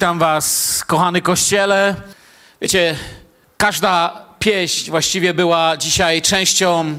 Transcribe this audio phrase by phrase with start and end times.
[0.00, 1.94] Witam Was, kochany kościele.
[2.60, 2.96] Wiecie,
[3.56, 6.98] każda pieśń właściwie była dzisiaj częścią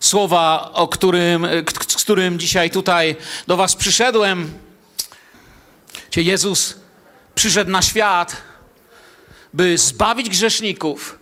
[0.00, 1.46] słowa, o którym,
[1.88, 3.16] z którym dzisiaj tutaj
[3.46, 4.58] do Was przyszedłem.
[6.04, 6.76] Wiecie, Jezus
[7.34, 8.36] przyszedł na świat,
[9.54, 11.18] by zbawić grzeszników,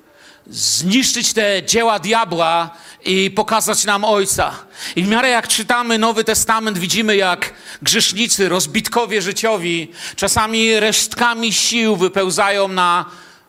[0.47, 2.71] zniszczyć te dzieła diabła
[3.09, 4.55] i pokazać nam Ojca.
[4.97, 11.97] I w miarę jak czytamy Nowy Testament, widzimy jak grzesznicy, rozbitkowie życiowi, czasami resztkami sił
[11.97, 13.05] wypełzają na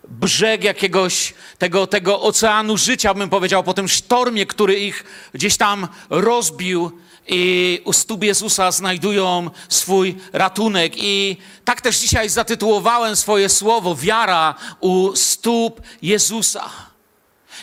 [0.07, 5.03] brzeg jakiegoś tego, tego oceanu życia, bym powiedział, po tym sztormie, który ich
[5.33, 6.91] gdzieś tam rozbił
[7.27, 10.93] i u stóp Jezusa znajdują swój ratunek.
[10.95, 16.69] I tak też dzisiaj zatytułowałem swoje słowo Wiara u stóp Jezusa.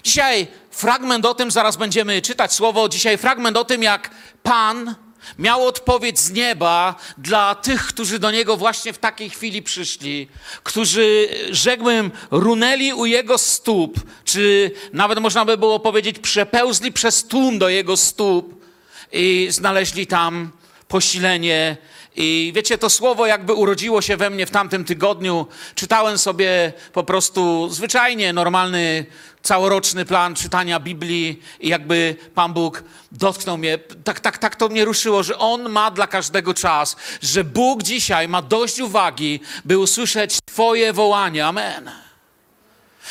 [0.05, 0.47] Dzisiaj
[0.77, 4.11] fragment o tym, zaraz będziemy czytać słowo, dzisiaj fragment o tym, jak
[4.43, 4.95] Pan
[5.39, 10.29] miał odpowiedź z nieba dla tych, którzy do Niego właśnie w takiej chwili przyszli,
[10.63, 17.59] którzy, rzekłbym, runęli u Jego stóp, czy nawet można by było powiedzieć, przepełzli przez tłum
[17.59, 18.65] do Jego stóp
[19.13, 20.51] i znaleźli tam
[20.89, 21.77] posilenie.
[22.17, 25.47] I wiecie, to słowo jakby urodziło się we mnie w tamtym tygodniu.
[25.75, 29.07] Czytałem sobie po prostu zwyczajnie normalny,
[29.43, 33.79] całoroczny plan czytania Biblii i jakby Pan Bóg dotknął mnie.
[34.05, 38.29] Tak, tak, tak to mnie ruszyło, że On ma dla każdego czas, że Bóg dzisiaj
[38.29, 41.47] ma dość uwagi, by usłyszeć Twoje wołanie.
[41.47, 42.06] Amen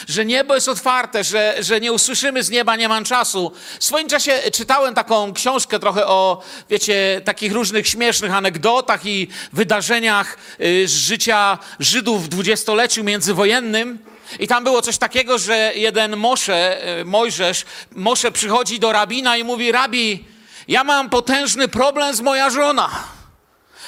[0.07, 3.51] że niebo jest otwarte, że, że nie usłyszymy z nieba, nie mam czasu.
[3.79, 10.38] W swoim czasie czytałem taką książkę trochę o, wiecie, takich różnych śmiesznych anegdotach i wydarzeniach
[10.61, 13.99] y, z życia Żydów w dwudziestoleciu międzywojennym.
[14.39, 19.43] I tam było coś takiego, że jeden Mosze, y, Mojżesz, Mosze przychodzi do rabina i
[19.43, 20.25] mówi, rabi,
[20.67, 22.89] ja mam potężny problem z moja żona.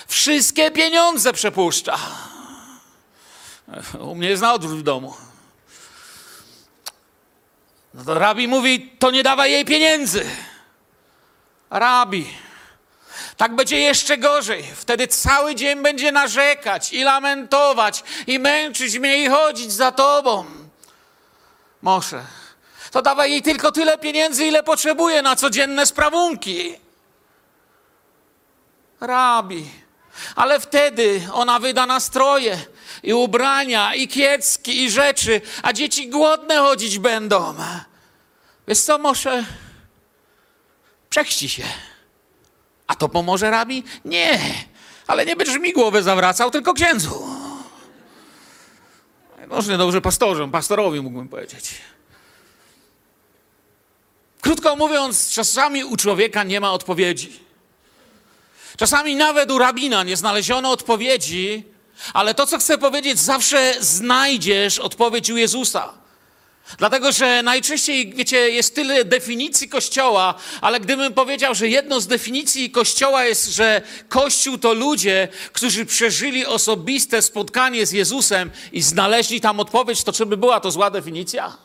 [0.08, 1.97] Wszystkie pieniądze przepuszcza.
[4.00, 5.27] U mnie jest na odwrót w domu.
[7.98, 10.26] No to rabi mówi, to nie dawaj jej pieniędzy.
[11.69, 12.28] Rabi,
[13.38, 14.63] tak będzie jeszcze gorzej.
[14.75, 20.46] Wtedy cały dzień będzie narzekać i lamentować i męczyć mnie i chodzić za tobą.
[21.81, 22.24] Mosze,
[22.91, 26.75] to dawaj jej tylko tyle pieniędzy, ile potrzebuje na codzienne sprawunki.
[29.02, 29.69] Rabi,
[30.36, 32.57] ale wtedy ona wyda nastroje
[33.03, 37.56] i ubrania, i kiecki, i rzeczy, a dzieci głodne chodzić będą.
[38.67, 39.45] Wiesz co, Mosze?
[41.09, 41.63] Przechści się.
[42.88, 43.83] A to pomoże rabi?
[44.05, 44.39] Nie,
[45.07, 47.27] ale nie będziesz mi głowę zawracał, tylko księdzu.
[49.47, 51.72] Może dobrze pastorzom, pastorowi mógłbym powiedzieć.
[54.41, 57.39] Krótko mówiąc, czasami u człowieka nie ma odpowiedzi.
[58.77, 61.63] Czasami nawet u rabina nie znaleziono odpowiedzi,
[62.13, 65.94] ale to, co chcę powiedzieć, zawsze znajdziesz odpowiedź u Jezusa.
[66.78, 72.72] Dlatego, że najczęściej, wiecie, jest tyle definicji Kościoła, ale gdybym powiedział, że jedną z definicji
[72.72, 79.59] Kościoła jest, że Kościół to ludzie, którzy przeżyli osobiste spotkanie z Jezusem i znaleźli tam
[79.59, 81.57] odpowiedź, to czy by była to zła definicja?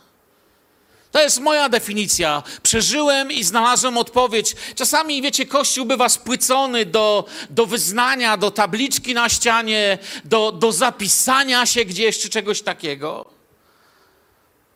[1.13, 2.43] To jest moja definicja.
[2.63, 4.55] Przeżyłem i znalazłem odpowiedź.
[4.75, 11.67] Czasami, wiecie, Kościół bywa spłycony do, do wyznania, do tabliczki na ścianie, do, do zapisania
[11.67, 13.32] się gdzieś czy czegoś takiego.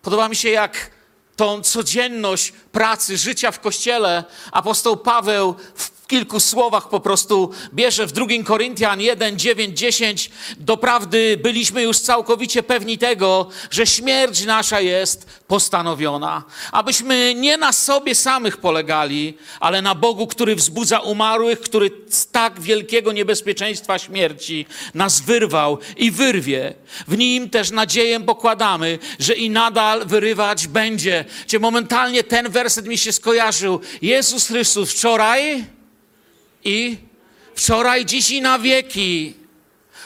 [0.06, 0.91] Podoba mi się, jak
[1.37, 8.12] tą codzienność pracy, życia w Kościele apostoł Paweł w kilku słowach po prostu bierze w
[8.12, 10.31] 2 Koryntian 1, 9, 10.
[10.59, 16.45] Doprawdy byliśmy już całkowicie pewni tego, że śmierć nasza jest postanowiona.
[16.72, 22.61] Abyśmy nie na sobie samych polegali, ale na Bogu, który wzbudza umarłych, który z tak
[22.61, 26.75] wielkiego niebezpieczeństwa śmierci nas wyrwał i wyrwie.
[27.09, 31.25] W nim też nadzieję pokładamy, że i nadal wyrywać będzie.
[31.47, 33.81] Gdzie momentalnie ten werset mi się skojarzył.
[34.03, 35.75] Jezus Chrystus wczoraj
[36.66, 36.99] i
[37.54, 39.34] wczoraj, dziś i na wieki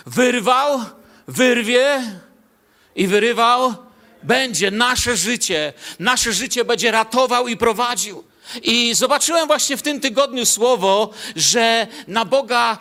[0.07, 0.85] wyrwał,
[1.29, 2.03] wyrwie
[2.97, 3.75] i wyrywał
[4.23, 5.73] będzie nasze życie.
[5.99, 8.25] Nasze życie będzie ratował i prowadził.
[8.63, 12.79] I zobaczyłem właśnie w tym tygodniu słowo, że na Boga,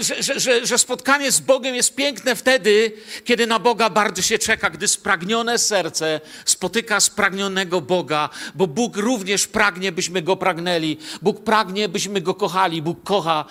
[0.00, 2.92] że, że, że spotkanie z Bogiem jest piękne wtedy,
[3.24, 9.46] kiedy na Boga bardzo się czeka, gdy spragnione serce spotyka spragnionego Boga, bo Bóg również
[9.46, 10.98] pragnie, byśmy Go pragnęli.
[11.22, 12.82] Bóg pragnie, byśmy Go kochali.
[12.82, 13.44] Bóg kocha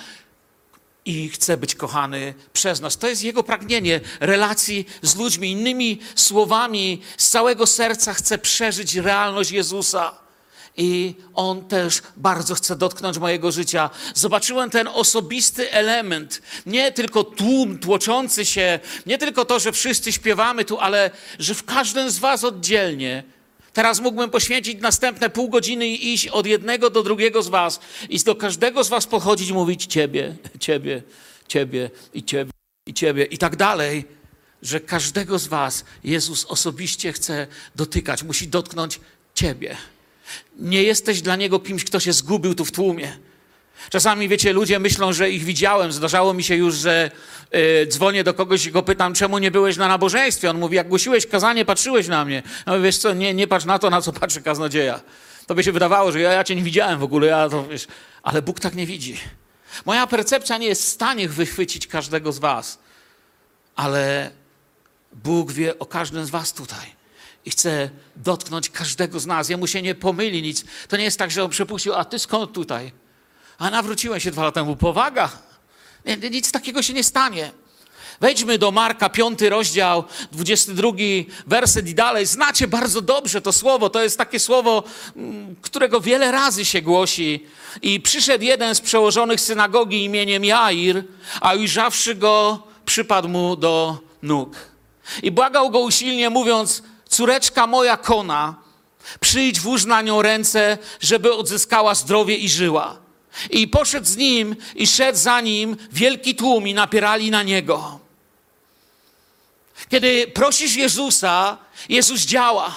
[1.06, 2.98] i chce być kochany przez nas.
[2.98, 5.52] To jest Jego pragnienie relacji z ludźmi.
[5.52, 10.22] Innymi słowami, z całego serca chce przeżyć realność Jezusa.
[10.78, 13.90] I On też bardzo chce dotknąć mojego życia.
[14.16, 16.42] Zobaczyłem ten osobisty element.
[16.66, 21.64] Nie tylko tłum tłoczący się, nie tylko to, że wszyscy śpiewamy tu, ale że w
[21.64, 23.24] każdym z Was oddzielnie.
[23.74, 27.80] Teraz mógłbym poświęcić następne pół godziny i iść od jednego do drugiego z Was
[28.10, 31.04] i do każdego z Was podchodzić i mówić Ciebie, Ciebie,
[31.48, 32.52] Ciebie i Ciebie
[32.86, 34.06] i Ciebie i tak dalej,
[34.62, 39.00] że każdego z Was Jezus osobiście chce dotykać, musi dotknąć
[39.34, 39.78] Ciebie.
[40.60, 43.18] Nie jesteś dla Niego kimś, kto się zgubił tu w tłumie.
[43.90, 45.92] Czasami, wiecie, ludzie myślą, że ich widziałem.
[45.92, 47.12] Zdarzało mi się już, że
[47.84, 50.50] y, dzwonię do kogoś i go pytam, czemu nie byłeś na nabożeństwie?
[50.50, 52.44] On mówi, jak głosiłeś kazanie, patrzyłeś na mnie.
[52.66, 55.02] No wiesz co, nie, nie patrz na to, na co patrzy kaznodzieja.
[55.48, 57.88] To by się wydawało, że ja, ja cię nie widziałem w ogóle, ja to wiesz,
[58.24, 59.18] ale Bóg tak nie widzi.
[59.86, 62.80] Moja percepcja nie jest w stanie wychwycić każdego z was,
[63.76, 64.32] ale
[65.14, 67.01] Bóg wie o każdym z was tutaj
[67.46, 69.50] i chce dotknąć każdego z nas.
[69.50, 70.66] Jemu się nie pomyli nic.
[70.88, 72.92] To nie jest tak, że on przepuścił, a ty skąd tutaj?
[73.58, 74.76] A nawróciłem się dwa lata temu.
[74.76, 75.30] Powaga.
[76.06, 77.52] Nie, nic takiego się nie stanie.
[78.22, 80.92] Wejdźmy do Marka, piąty rozdział, 22
[81.48, 82.26] werset i dalej.
[82.26, 83.90] Znacie bardzo dobrze to słowo.
[83.90, 84.84] To jest takie słowo,
[85.62, 87.46] którego wiele razy się głosi.
[87.82, 91.04] I przyszedł jeden z przełożonych synagogi imieniem Jair,
[91.42, 94.56] a ujrzawszy go, przypadł mu do nóg.
[95.24, 98.56] I błagał go usilnie, mówiąc, córeczka moja kona,
[99.20, 102.98] przyjdź, włóż na nią ręce, żeby odzyskała zdrowie i żyła.
[103.50, 108.00] I poszedł z nim i szedł za nim wielki tłum i napierali na niego.
[109.90, 111.58] Kiedy prosisz Jezusa,
[111.90, 112.76] Jezus działa.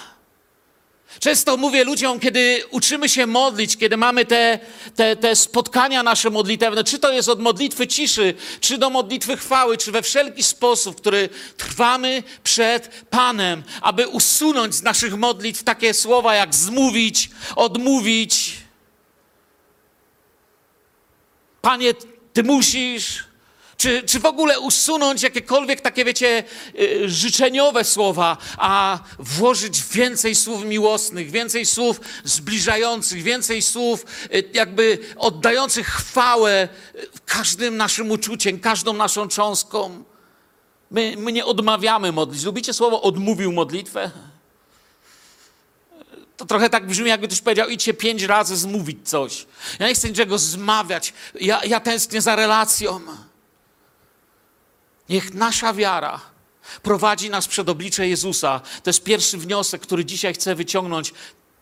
[1.21, 4.59] Często mówię ludziom, kiedy uczymy się modlić, kiedy mamy te,
[4.97, 9.79] te, te spotkania nasze modlitewne, czy to jest od modlitwy ciszy, czy do modlitwy chwały,
[9.79, 16.35] czy we wszelki sposób, który trwamy przed Panem, aby usunąć z naszych modlitw takie słowa
[16.35, 18.53] jak zmówić, odmówić.
[21.63, 21.95] Panie,
[22.35, 23.25] Ty musisz,
[23.77, 26.45] czy, czy w ogóle usunąć jakiekolwiek takie, wiecie,
[26.75, 34.99] yy, życzeniowe słowa, a włożyć więcej słów miłosnych, więcej słów zbliżających, więcej słów yy, jakby
[35.17, 36.69] oddających chwałę
[37.27, 40.05] każdym naszym uczuciem, każdą naszą cząstką.
[40.91, 42.45] My, my nie odmawiamy modlić.
[42.45, 44.11] Lubicie słowo odmówił modlitwę?
[46.37, 49.47] To trochę tak brzmi, jakby ktoś powiedział, idźcie pięć razy zmówić coś.
[49.79, 51.13] Ja nie chcę niczego zmawiać.
[51.41, 53.01] Ja, ja tęsknię za relacją.
[55.09, 56.21] Niech nasza wiara
[56.83, 58.61] prowadzi nas przed oblicze Jezusa.
[58.83, 61.15] To jest pierwszy wniosek, który dzisiaj chcę wyciągnąć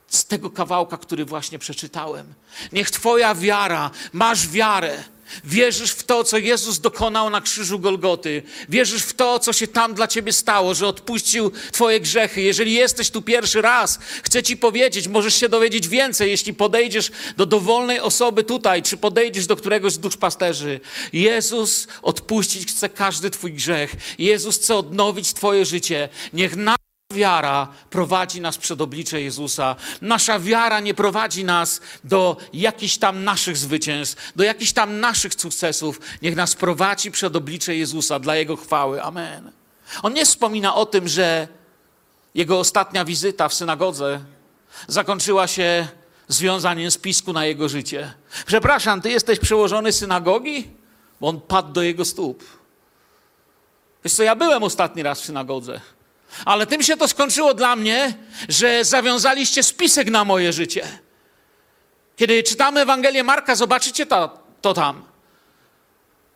[0.09, 2.35] z tego kawałka, który właśnie przeczytałem.
[2.73, 5.05] Niech Twoja wiara, masz wiarę,
[5.45, 8.43] Wierzysz w to, co Jezus dokonał na krzyżu Golgoty.
[8.69, 12.41] Wierzysz w to, co się tam dla ciebie stało, że odpuścił Twoje grzechy.
[12.41, 17.47] Jeżeli jesteś tu pierwszy raz, chcę Ci powiedzieć, możesz się dowiedzieć więcej, jeśli podejdziesz do
[17.47, 20.81] dowolnej osoby tutaj, czy podejdziesz do któregoś z duszpasterzy.
[21.13, 23.97] Jezus odpuścić chce każdy Twój grzech.
[24.19, 26.09] Jezus chce odnowić Twoje życie.
[26.33, 26.82] Niech na
[27.13, 29.77] wiara prowadzi nas przed oblicze Jezusa.
[30.01, 36.01] Nasza wiara nie prowadzi nas do jakichś tam naszych zwycięstw, do jakichś tam naszych sukcesów.
[36.23, 39.03] Niech nas prowadzi przed oblicze Jezusa dla Jego chwały.
[39.03, 39.51] Amen.
[40.03, 41.49] On nie wspomina o tym, że
[42.35, 44.21] jego ostatnia wizyta w synagodze
[44.89, 45.89] zakończyła się
[46.29, 48.15] związaniem spisku na jego życie.
[48.47, 50.71] Przepraszam, ty jesteś przełożony synagogi?
[51.21, 52.45] Bo on padł do jego stóp.
[54.05, 55.81] Wiesz co, ja byłem ostatni raz w synagodze.
[56.45, 58.15] Ale tym się to skończyło dla mnie,
[58.49, 60.89] że zawiązaliście spisek na moje życie.
[62.17, 65.05] Kiedy czytamy Ewangelię Marka, zobaczycie to, to tam.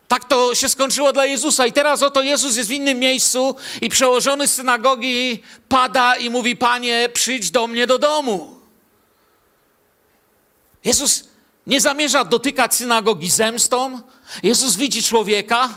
[0.07, 1.65] Tak to się skończyło dla Jezusa.
[1.65, 6.55] I teraz oto Jezus jest w innym miejscu i przełożony z synagogi pada i mówi:
[6.55, 8.59] Panie, przyjdź do mnie do domu.
[10.83, 11.23] Jezus
[11.67, 14.01] nie zamierza dotykać synagogi zemstą.
[14.43, 15.69] Jezus widzi człowieka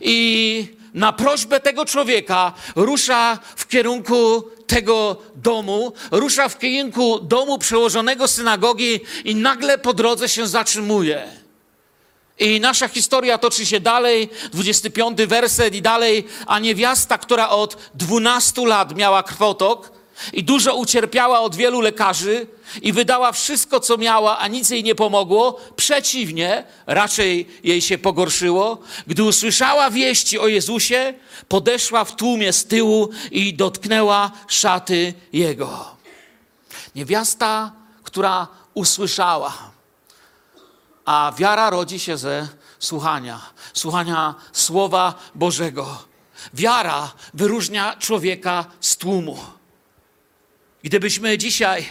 [0.00, 8.28] i na prośbę tego człowieka rusza w kierunku tego domu, rusza w kierunku domu przełożonego
[8.28, 11.42] synagogi i nagle po drodze się zatrzymuje.
[12.38, 18.66] I nasza historia toczy się dalej, 25 werset i dalej, a niewiasta, która od 12
[18.66, 19.91] lat miała krwotok,
[20.32, 22.46] i dużo ucierpiała od wielu lekarzy
[22.82, 25.60] i wydała wszystko, co miała, a nic jej nie pomogło.
[25.76, 28.78] Przeciwnie, raczej jej się pogorszyło.
[29.06, 31.14] Gdy usłyszała wieści o Jezusie,
[31.48, 35.96] podeszła w tłumie z tyłu i dotknęła szaty Jego.
[36.94, 39.52] Niewiasta, która usłyszała,
[41.04, 42.48] a wiara rodzi się ze
[42.78, 43.40] słuchania,
[43.74, 45.98] słuchania Słowa Bożego.
[46.54, 49.38] Wiara wyróżnia człowieka z tłumu.
[50.82, 51.84] Gdybyśmy dzisiaj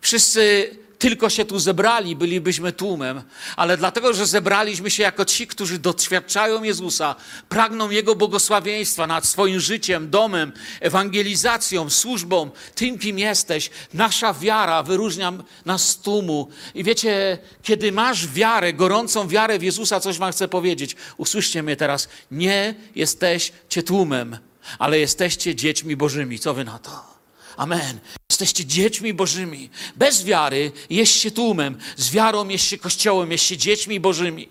[0.00, 0.70] wszyscy
[1.04, 3.22] tylko się tu zebrali, bylibyśmy tłumem,
[3.56, 7.16] ale dlatego, że zebraliśmy się jako ci, którzy doświadczają Jezusa,
[7.48, 13.70] pragną Jego błogosławieństwa nad swoim życiem, domem, ewangelizacją, służbą, tym, kim jesteś.
[13.94, 15.32] Nasza wiara wyróżnia
[15.64, 16.48] nas z tłumu.
[16.74, 20.96] I wiecie, kiedy masz wiarę, gorącą wiarę w Jezusa, coś wam chcę powiedzieć.
[21.16, 22.08] Usłyszcie mnie teraz.
[22.30, 24.38] Nie jesteście tłumem,
[24.78, 26.38] ale jesteście dziećmi Bożymi.
[26.38, 27.13] Co wy na to?
[27.56, 27.98] Amen.
[28.30, 29.70] Jesteście dziećmi Bożymi.
[29.96, 34.48] Bez wiary jest się tłumem, z wiarą jest się kościołem, jest się dziećmi Bożymi.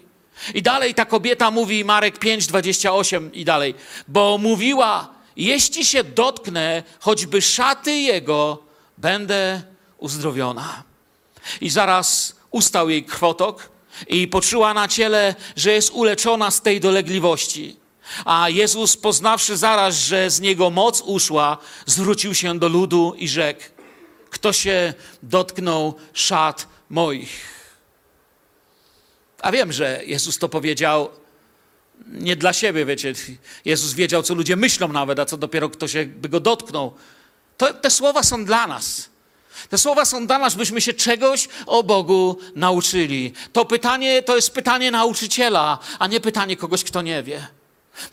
[0.54, 3.76] I dalej ta kobieta mówi, Marek 5, 28 i dalej,
[4.08, 8.64] bo mówiła, jeśli się dotknę choćby szaty Jego,
[8.98, 9.62] będę
[9.98, 10.84] uzdrowiona.
[11.62, 13.70] I zaraz ustał jej krwotok
[14.08, 17.83] i poczuła na ciele, że jest uleczona z tej dolegliwości.
[18.26, 23.62] A Jezus, poznawszy zaraz, że z niego moc uszła, zwrócił się do ludu i rzekł:
[24.30, 24.94] Kto się
[25.24, 27.54] dotknął szat moich?
[29.42, 31.10] A wiem, że Jezus to powiedział
[32.08, 33.14] nie dla siebie, wiecie.
[33.66, 36.94] Jezus wiedział, co ludzie myślą nawet, a co dopiero kto się by go dotknął.
[37.58, 39.10] To, te słowa są dla nas.
[39.70, 43.34] Te słowa są dla nas, byśmy się czegoś o Bogu nauczyli.
[43.54, 47.48] To pytanie to jest pytanie nauczyciela, a nie pytanie kogoś, kto nie wie.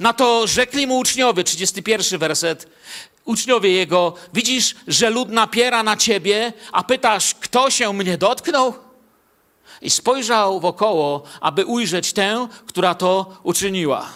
[0.01, 2.69] Na to rzekli mu uczniowie, 31 werset.
[3.25, 8.75] Uczniowie jego, widzisz, że lud napiera na ciebie, a pytasz, kto się mnie dotknął?
[9.83, 14.09] I spojrzał wokoło, aby ujrzeć tę, która to uczyniła.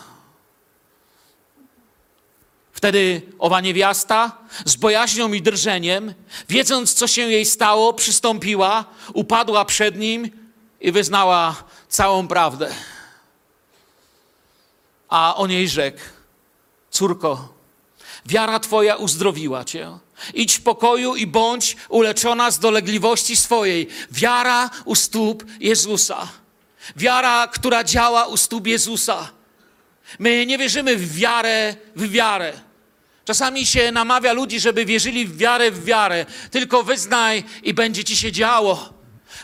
[2.73, 6.15] Wtedy owa niewiasta z bojaźnią i drżeniem,
[6.49, 10.31] wiedząc, co się jej stało, przystąpiła, upadła przed nim
[10.81, 12.75] i wyznała całą prawdę.
[15.15, 15.99] A on jej rzekł:
[16.91, 17.55] Córko,
[18.27, 19.99] wiara twoja uzdrowiła cię.
[20.35, 23.89] Idź w pokoju i bądź uleczona z dolegliwości swojej.
[24.11, 26.29] Wiara u stóp Jezusa.
[26.97, 29.31] Wiara, która działa u stóp Jezusa.
[30.19, 32.53] My nie wierzymy w wiarę, w wiarę.
[33.25, 36.27] Czasami się namawia ludzi, żeby wierzyli w wiarę, w wiarę.
[36.51, 38.94] Tylko wyznaj i będzie ci się działo.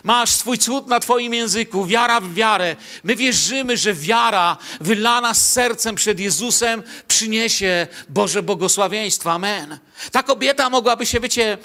[0.03, 2.75] Masz swój cud na Twoim języku, wiara w wiarę.
[3.03, 9.31] My wierzymy, że wiara wylana z sercem przed Jezusem przyniesie Boże błogosławieństwo.
[9.31, 9.77] Amen.
[10.11, 11.57] Ta kobieta mogłaby się, wiecie,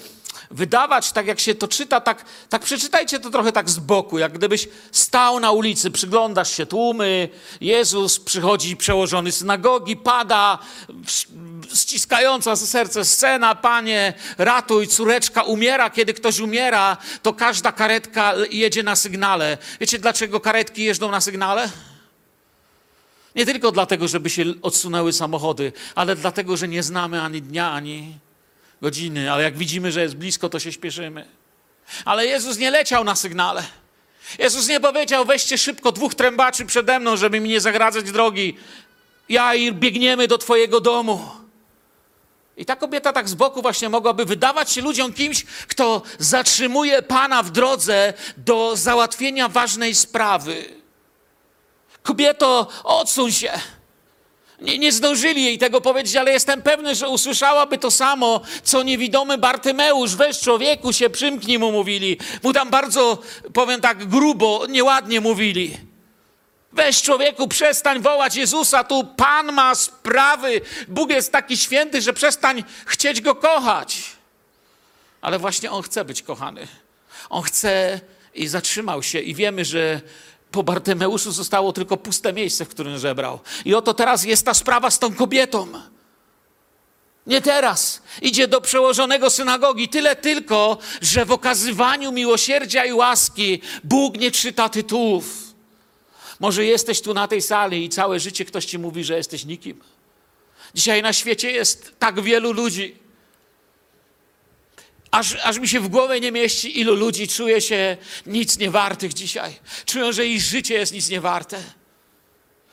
[0.51, 4.33] wydawać, tak jak się to czyta, tak, tak przeczytajcie to trochę tak z boku, jak
[4.33, 7.29] gdybyś stał na ulicy, przyglądasz się tłumy,
[7.61, 10.59] Jezus przychodzi przełożony synagogi, pada,
[11.73, 18.95] ściskająca serce scena, panie, ratuj, córeczka umiera, kiedy ktoś umiera, to każda karetka jedzie na
[18.95, 19.57] sygnale.
[19.79, 21.69] Wiecie, dlaczego karetki jeżdżą na sygnale?
[23.35, 28.17] Nie tylko dlatego, żeby się odsunęły samochody, ale dlatego, że nie znamy ani dnia, ani
[28.81, 31.27] godziny, ale jak widzimy, że jest blisko, to się śpieszymy.
[32.05, 33.63] Ale Jezus nie leciał na sygnale.
[34.39, 38.57] Jezus nie powiedział, weźcie szybko dwóch trębaczy przede mną, żeby mi nie zagradzać drogi.
[39.29, 41.29] Ja i biegniemy do Twojego domu.
[42.57, 47.43] I ta kobieta tak z boku właśnie mogłaby wydawać się ludziom kimś, kto zatrzymuje Pana
[47.43, 50.65] w drodze do załatwienia ważnej sprawy.
[52.03, 53.51] Kobieto, odsuń się.
[54.61, 59.37] Nie, nie zdążyli jej tego powiedzieć, ale jestem pewny, że usłyszałaby to samo, co niewidomy
[59.37, 60.15] Bartymeusz.
[60.15, 62.17] Weź człowieku się przymknij, mu mówili.
[62.43, 63.17] Mu tam bardzo,
[63.53, 65.77] powiem tak grubo, nieładnie mówili.
[66.71, 70.61] Weź człowieku, przestań wołać Jezusa, tu Pan ma sprawy.
[70.87, 74.01] Bóg jest taki święty, że przestań chcieć Go kochać.
[75.21, 76.67] Ale właśnie On chce być kochany.
[77.29, 77.99] On chce
[78.35, 80.01] i zatrzymał się i wiemy, że
[80.51, 83.39] po Bartymeuszu zostało tylko puste miejsce, w którym żebrał.
[83.65, 85.67] I oto teraz jest ta sprawa z tą kobietą.
[87.27, 88.01] Nie teraz.
[88.21, 89.89] Idzie do przełożonego synagogi.
[89.89, 95.47] Tyle tylko, że w okazywaniu miłosierdzia i łaski Bóg nie czyta tytułów.
[96.39, 99.81] Może jesteś tu na tej sali i całe życie ktoś ci mówi, że jesteś nikim.
[100.75, 103.06] Dzisiaj na świecie jest tak wielu ludzi.
[105.17, 109.59] Aż, aż mi się w głowie nie mieści, ilu ludzi czuje się nic niewartych dzisiaj.
[109.85, 111.63] Czują, że ich życie jest nic niewarte.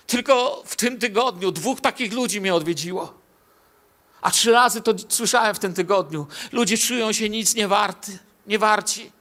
[0.07, 3.15] Tylko w tym tygodniu dwóch takich ludzi mnie odwiedziło.
[4.23, 6.27] A trzy razy to słyszałem w tym tygodniu.
[6.53, 9.13] Ludzie czują się nic niewarty, niewarci.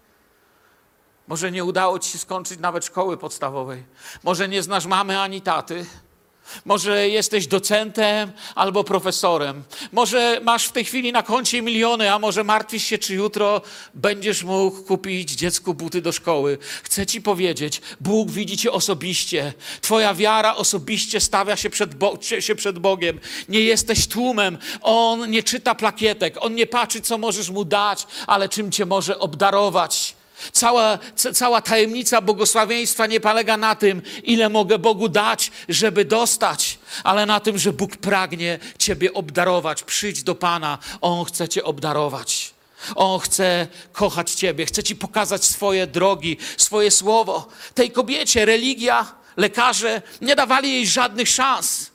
[1.28, 3.84] Może nie udało ci się skończyć nawet szkoły podstawowej.
[4.24, 5.86] Może nie znasz mamy ani taty.
[6.66, 9.64] Może jesteś docentem albo profesorem.
[9.92, 13.62] Może masz w tej chwili na koncie miliony, a może martwisz się, czy jutro
[13.94, 16.58] będziesz mógł kupić dziecku buty do szkoły.
[16.84, 19.54] Chcę ci powiedzieć, Bóg widzi cię osobiście.
[19.82, 23.20] Twoja wiara osobiście stawia się przed, Bo się przed Bogiem.
[23.50, 24.58] Nie jesteś tłumem.
[24.82, 26.36] On nie czyta plakietek.
[26.40, 30.16] On nie patrzy, co możesz mu dać, ale czym cię może obdarować.
[30.52, 36.80] Cała, ca- cała tajemnica błogosławieństwa nie polega na tym, ile mogę Bogu dać, żeby dostać,
[37.04, 39.84] ale na tym, że Bóg pragnie Ciebie obdarować.
[39.84, 42.54] Przyjdź do Pana, On chce Cię obdarować.
[42.96, 47.48] On chce kochać Ciebie, chce Ci pokazać swoje drogi, swoje słowo.
[47.74, 51.92] Tej kobiecie religia, lekarze nie dawali jej żadnych szans.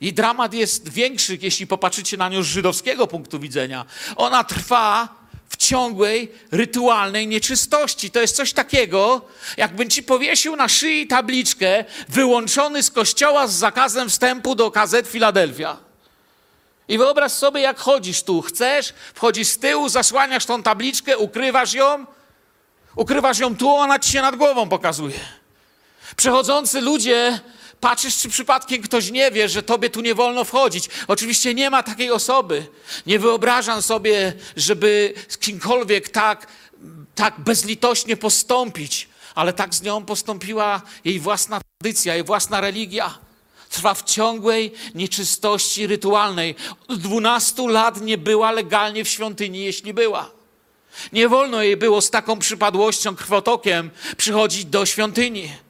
[0.00, 3.84] I dramat jest większy, jeśli popatrzycie na nią z żydowskiego punktu widzenia.
[4.16, 5.08] Ona trwa
[5.54, 8.10] w ciągłej, rytualnej nieczystości.
[8.10, 9.22] To jest coś takiego,
[9.56, 15.76] jakbym ci powiesił na szyi tabliczkę wyłączony z kościoła z zakazem wstępu do KZ Filadelfia.
[16.88, 18.42] I wyobraź sobie, jak chodzisz tu.
[18.42, 22.06] Chcesz, wchodzisz z tyłu, zasłaniasz tą tabliczkę, ukrywasz ją,
[22.96, 25.20] ukrywasz ją tu, ona ci się nad głową pokazuje.
[26.16, 27.40] Przechodzący ludzie,
[27.84, 30.88] patrzysz, czy przypadkiem ktoś nie wie, że tobie tu nie wolno wchodzić.
[31.08, 32.66] Oczywiście nie ma takiej osoby.
[33.06, 36.46] Nie wyobrażam sobie, żeby z kimkolwiek tak,
[37.14, 43.18] tak bezlitośnie postąpić, ale tak z nią postąpiła jej własna tradycja, jej własna religia.
[43.70, 46.54] Trwa w ciągłej nieczystości rytualnej.
[46.88, 50.30] Od 12 lat nie była legalnie w świątyni, jeśli była.
[51.12, 55.63] Nie wolno jej było z taką przypadłością, krwotokiem przychodzić do świątyni.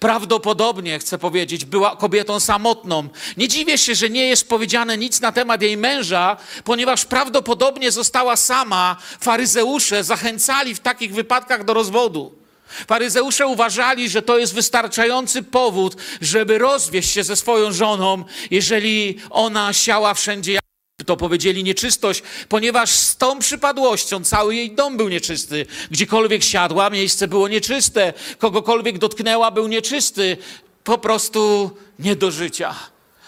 [0.00, 3.08] Prawdopodobnie, chcę powiedzieć, była kobietą samotną.
[3.36, 8.36] Nie dziwię się, że nie jest powiedziane nic na temat jej męża, ponieważ prawdopodobnie została
[8.36, 8.96] sama.
[9.20, 12.38] Faryzeusze zachęcali w takich wypadkach do rozwodu.
[12.86, 19.72] Faryzeusze uważali, że to jest wystarczający powód, żeby rozwieść się ze swoją żoną, jeżeli ona
[19.72, 20.58] siała wszędzie
[21.08, 25.66] to powiedzieli nieczystość, ponieważ z tą przypadłością cały jej dom był nieczysty.
[25.90, 28.12] Gdziekolwiek siadła, miejsce było nieczyste.
[28.38, 30.36] Kogokolwiek dotknęła, był nieczysty.
[30.84, 32.74] Po prostu nie do życia.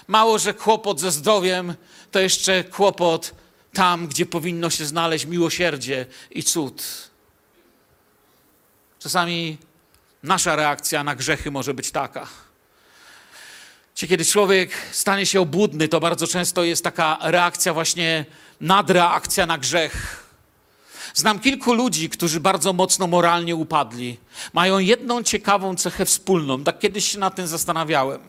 [0.08, 1.75] Mało, że kłopot ze zdrowiem,
[2.10, 3.34] to jeszcze kłopot
[3.72, 6.82] tam, gdzie powinno się znaleźć miłosierdzie i cud.
[8.99, 9.58] Czasami
[10.22, 12.28] nasza reakcja na grzechy może być taka.
[14.00, 18.26] Czy kiedy człowiek stanie się obłudny, to bardzo często jest taka reakcja właśnie
[18.61, 20.25] nadreakcja na grzech.
[21.14, 24.19] Znam kilku ludzi, którzy bardzo mocno moralnie upadli.
[24.52, 26.65] Mają jedną ciekawą cechę wspólną.
[26.65, 28.21] Tak kiedyś się nad tym zastanawiałem.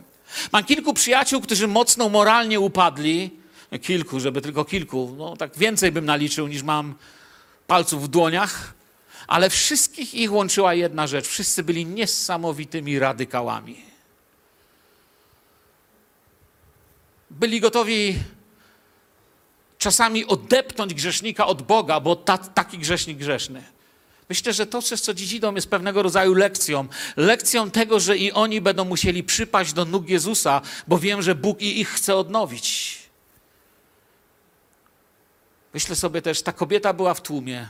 [0.52, 3.32] Mam kilku przyjaciół, którzy mocno moralnie upadli.
[3.82, 5.16] Kilku, żeby tylko kilku.
[5.18, 6.96] No tak więcej bym naliczył niż mam
[7.68, 8.74] palców w dłoniach.
[9.28, 11.28] Ale wszystkich ich łączyła jedna rzecz.
[11.28, 13.91] Wszyscy byli niesamowitymi radykałami.
[17.40, 18.20] Byli gotowi
[19.78, 23.64] czasami odepnąć grzesznika od Boga, bo ta, taki grzesznik grzeszny.
[24.30, 26.88] Myślę, że to, przez co dziś idą, jest pewnego rodzaju lekcją.
[27.18, 31.62] Lekcją tego, że i oni będą musieli przypaść do nóg Jezusa, bo wiem, że Bóg
[31.62, 33.00] i ich chce odnowić.
[35.74, 37.68] Myślę sobie też, ta kobieta była w tłumie.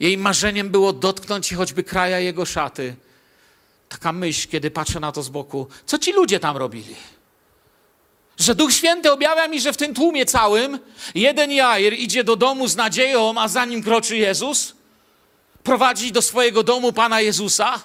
[0.00, 2.96] Jej marzeniem było dotknąć choćby kraja jego szaty.
[3.88, 5.68] Taka myśl, kiedy patrzę na to z boku.
[5.86, 6.96] Co ci ludzie tam robili?
[8.38, 10.78] Że Duch Święty objawia mi, że w tym tłumie całym
[11.14, 14.74] jeden Jair idzie do domu z nadzieją, a za nim kroczy Jezus,
[15.62, 17.80] prowadzi do swojego domu Pana Jezusa.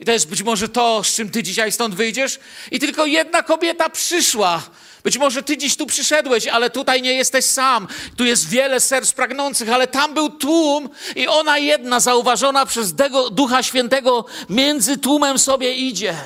[0.00, 2.40] I to jest być może to, z czym ty dzisiaj stąd wyjdziesz.
[2.70, 4.62] I tylko jedna kobieta przyszła.
[5.04, 7.88] Być może ty dziś tu przyszedłeś, ale tutaj nie jesteś sam.
[8.16, 12.94] Tu jest wiele serc pragnących, ale tam był tłum i ona jedna, zauważona przez
[13.32, 16.16] Ducha Świętego, między tłumem sobie idzie,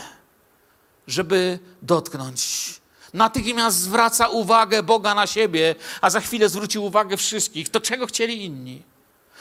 [1.07, 2.41] żeby dotknąć
[3.15, 7.69] natychmiast zwraca uwagę Boga na siebie, a za chwilę zwróci uwagę wszystkich.
[7.69, 8.83] To czego chcieli inni?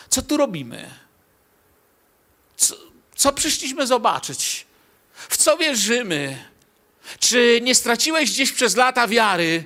[0.09, 0.89] Co tu robimy?
[2.57, 2.75] Co,
[3.15, 4.65] co przyszliśmy zobaczyć?
[5.13, 6.45] W co wierzymy?
[7.19, 9.63] Czy nie straciłeś gdzieś przez lata wiary,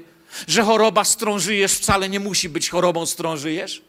[0.47, 3.81] że choroba, z którą żyjesz, wcale nie musi być chorobą, z którą żyjesz?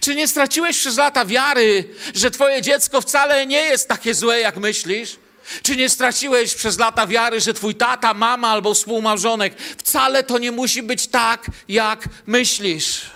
[0.00, 4.56] Czy nie straciłeś przez lata wiary, że twoje dziecko wcale nie jest takie złe, jak
[4.56, 5.16] myślisz?
[5.62, 10.52] Czy nie straciłeś przez lata wiary, że twój tata, mama albo współmałżonek wcale to nie
[10.52, 13.10] musi być tak, jak myślisz?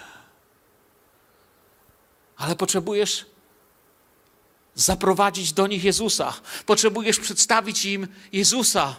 [2.37, 3.27] Ale potrzebujesz
[4.75, 6.35] zaprowadzić do nich Jezusa.
[6.67, 8.97] Potrzebujesz przedstawić im Jezusa.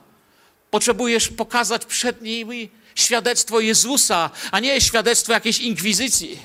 [0.71, 6.39] Potrzebujesz pokazać przed nimi świadectwo Jezusa, a nie świadectwo jakiejś inkwizycji.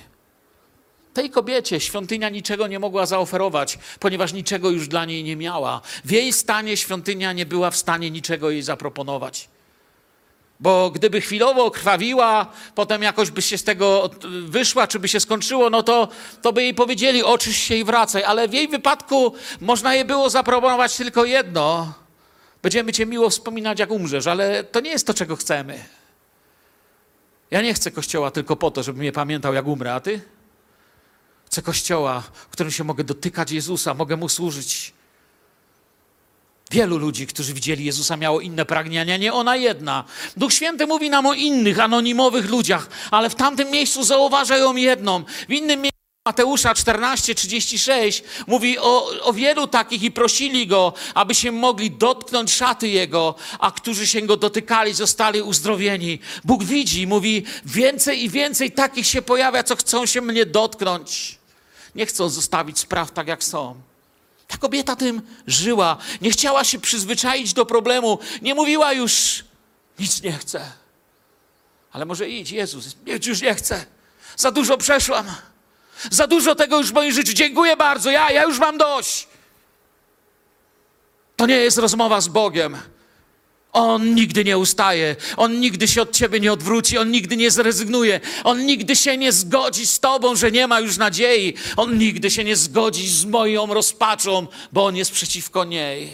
[1.15, 5.81] Tej kobiecie świątynia niczego nie mogła zaoferować, ponieważ niczego już dla niej nie miała.
[6.05, 9.49] W jej stanie świątynia nie była w stanie niczego jej zaproponować.
[10.61, 14.11] Bo gdyby chwilowo krwawiła, potem jakoś by się z tego
[14.47, 16.09] wyszła, czy by się skończyło, no to,
[16.43, 18.25] to by jej powiedzieli, oczyś się i wracaj.
[18.25, 21.93] Ale w jej wypadku można jej było zaproponować tylko jedno.
[22.63, 25.85] Będziemy cię miło wspominać, jak umrzesz, ale to nie jest to, czego chcemy.
[27.51, 30.34] Ja nie chcę kościoła tylko po to, żeby mnie pamiętał, jak umrę, a ty?
[31.55, 34.93] Chcę kościoła, w którym się mogę dotykać Jezusa, mogę mu służyć.
[36.71, 40.05] Wielu ludzi, którzy widzieli Jezusa, miało inne pragnienia, nie ona jedna.
[40.37, 45.25] Duch Święty mówi nam o innych, anonimowych ludziach, ale w tamtym miejscu zauważają jedną.
[45.49, 51.53] W innym miejscu Mateusza 14:36 mówi o, o wielu takich i prosili go, aby się
[51.53, 56.19] mogli dotknąć szaty jego, a którzy się go dotykali, zostali uzdrowieni.
[56.45, 61.44] Bóg widzi, mówi: Więcej i więcej takich się pojawia, co chcą się mnie dotknąć.
[61.95, 63.81] Nie chcą zostawić spraw tak, jak są.
[64.49, 65.97] Ta kobieta tym żyła.
[66.21, 68.19] Nie chciała się przyzwyczaić do problemu.
[68.43, 69.45] Nie mówiła już,
[69.99, 70.73] nic nie chcę.
[71.93, 73.87] Ale może idź, Jezus, już nie chcę.
[74.37, 75.27] Za dużo przeszłam.
[76.11, 77.33] Za dużo tego już w moim życiu.
[77.33, 79.29] Dziękuję bardzo, ja, ja już mam dość.
[81.37, 82.77] To nie jest rozmowa z Bogiem.
[83.75, 88.21] On nigdy nie ustaje, on nigdy się od ciebie nie odwróci, on nigdy nie zrezygnuje,
[88.45, 92.45] on nigdy się nie zgodzi z tobą, że nie ma już nadziei, on nigdy się
[92.45, 96.11] nie zgodzi z moją rozpaczą, bo on jest przeciwko niej.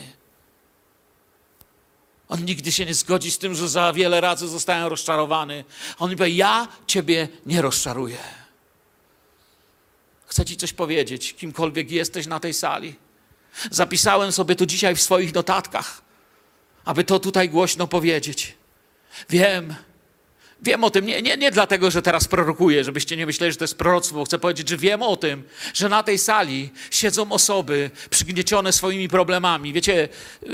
[2.29, 5.65] On nigdy się nie zgodzi z tym, że za wiele razy zostałem rozczarowany.
[5.99, 8.19] On powie: Ja ciebie nie rozczaruję.
[10.27, 12.95] Chcę Ci coś powiedzieć, kimkolwiek jesteś na tej sali.
[13.71, 16.03] Zapisałem sobie to dzisiaj w swoich notatkach,
[16.85, 18.55] aby to tutaj głośno powiedzieć.
[19.31, 19.75] Wiem,
[20.63, 23.65] wiem o tym, nie, nie, nie dlatego, że teraz prorokuję, żebyście nie myśleli, że to
[23.65, 24.25] jest proroctwo.
[24.25, 25.43] Chcę powiedzieć, że wiem o tym,
[25.75, 29.73] że na tej sali siedzą osoby przygniecione swoimi problemami.
[29.73, 30.09] Wiecie,
[30.43, 30.51] yy,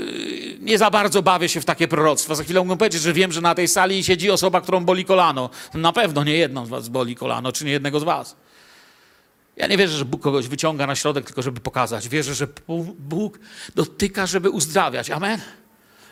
[0.59, 2.35] nie za bardzo bawię się w takie proroctwa.
[2.35, 5.49] Za chwilę mogę powiedzieć, że wiem, że na tej sali siedzi osoba, którą boli kolano.
[5.73, 8.35] Na pewno nie jedną z was boli kolano, czy nie jednego z was.
[9.57, 12.09] Ja nie wierzę, że Bóg kogoś wyciąga na środek, tylko żeby pokazać.
[12.09, 12.47] Wierzę, że
[12.99, 13.39] Bóg
[13.75, 15.09] dotyka, żeby uzdrawiać.
[15.09, 15.41] Amen?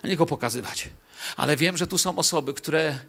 [0.05, 0.89] Nie go pokazywać.
[1.37, 2.99] Ale wiem, że tu są osoby, które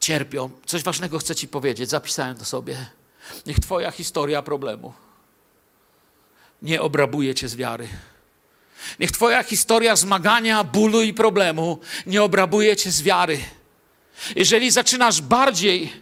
[0.00, 0.50] cierpią.
[0.66, 1.90] Coś ważnego chcę Ci powiedzieć.
[1.90, 2.86] Zapisałem to sobie.
[3.46, 4.92] Niech Twoja historia problemu
[6.62, 7.88] nie obrabuje Cię z wiary.
[9.00, 13.38] Niech Twoja historia zmagania, bólu i problemu nie obrabuje Cię z wiary.
[14.36, 15.92] Jeżeli zaczynasz bardziej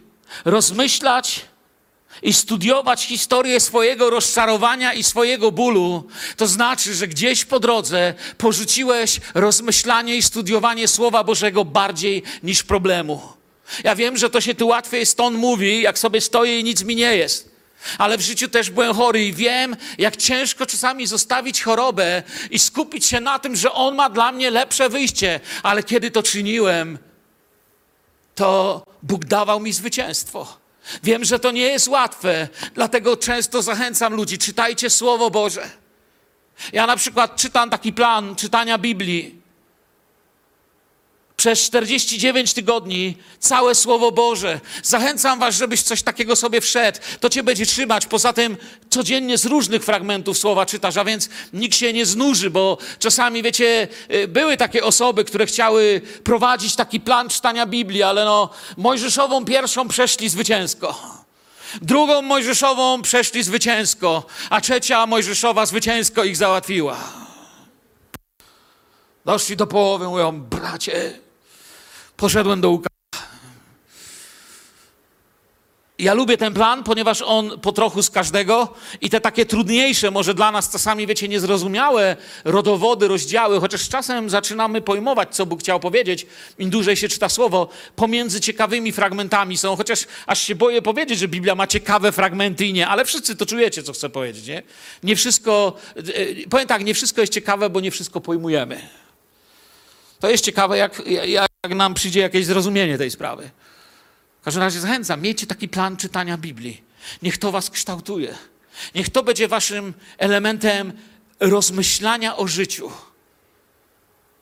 [0.45, 1.45] rozmyślać,
[2.21, 6.07] i studiować historię swojego rozczarowania i swojego bólu,
[6.37, 13.21] to znaczy, że gdzieś po drodze porzuciłeś rozmyślanie i studiowanie Słowa Bożego bardziej niż problemu.
[13.83, 16.95] Ja wiem, że to się tu łatwiej stąd mówi, jak sobie stoję i nic mi
[16.95, 17.51] nie jest.
[17.97, 23.05] Ale w życiu też byłem chory i wiem, jak ciężko czasami zostawić chorobę i skupić
[23.05, 25.39] się na tym, że On ma dla mnie lepsze wyjście.
[25.63, 26.97] Ale kiedy to czyniłem,
[28.35, 30.60] to Bóg dawał mi zwycięstwo.
[31.03, 35.69] Wiem, że to nie jest łatwe, dlatego często zachęcam ludzi, czytajcie Słowo Boże.
[36.73, 39.40] Ja na przykład czytam taki plan czytania Biblii
[41.41, 44.59] przez 49 tygodni całe Słowo Boże.
[44.83, 46.99] Zachęcam Was, żebyś coś takiego sobie wszedł.
[47.19, 48.05] To Cię będzie trzymać.
[48.05, 48.57] Poza tym
[48.89, 53.87] codziennie z różnych fragmentów Słowa czytasz, a więc nikt się nie znuży, bo czasami, wiecie,
[54.13, 59.87] y, były takie osoby, które chciały prowadzić taki plan czytania Biblii, ale no, Mojżeszową pierwszą
[59.87, 61.01] przeszli zwycięsko.
[61.81, 66.97] Drugą Mojżeszową przeszli zwycięsko, a trzecia Mojżeszowa zwycięsko ich załatwiła.
[69.25, 71.20] Doszli do połowy, mówią, bracie,
[72.21, 72.91] poszedłem do Łukasza.
[75.99, 80.33] Ja lubię ten plan, ponieważ on po trochu z każdego i te takie trudniejsze, może
[80.33, 86.25] dla nas czasami, wiecie, niezrozumiałe rodowody, rozdziały, chociaż czasem zaczynamy pojmować, co Bóg chciał powiedzieć,
[86.59, 91.27] im dłużej się czyta słowo, pomiędzy ciekawymi fragmentami są, chociaż aż się boję powiedzieć, że
[91.27, 94.63] Biblia ma ciekawe fragmenty i nie, ale wszyscy to czujecie, co chcę powiedzieć, nie?
[95.03, 96.03] Nie wszystko, e,
[96.49, 99.00] powiem tak, nie wszystko jest ciekawe, bo nie wszystko pojmujemy.
[100.21, 103.49] To jest ciekawe, jak, jak nam przyjdzie jakieś zrozumienie tej sprawy.
[104.41, 106.83] W każdym razie zachęcam, miejcie taki plan czytania Biblii.
[107.21, 108.35] Niech to was kształtuje.
[108.95, 110.93] Niech to będzie waszym elementem
[111.39, 112.91] rozmyślania o życiu.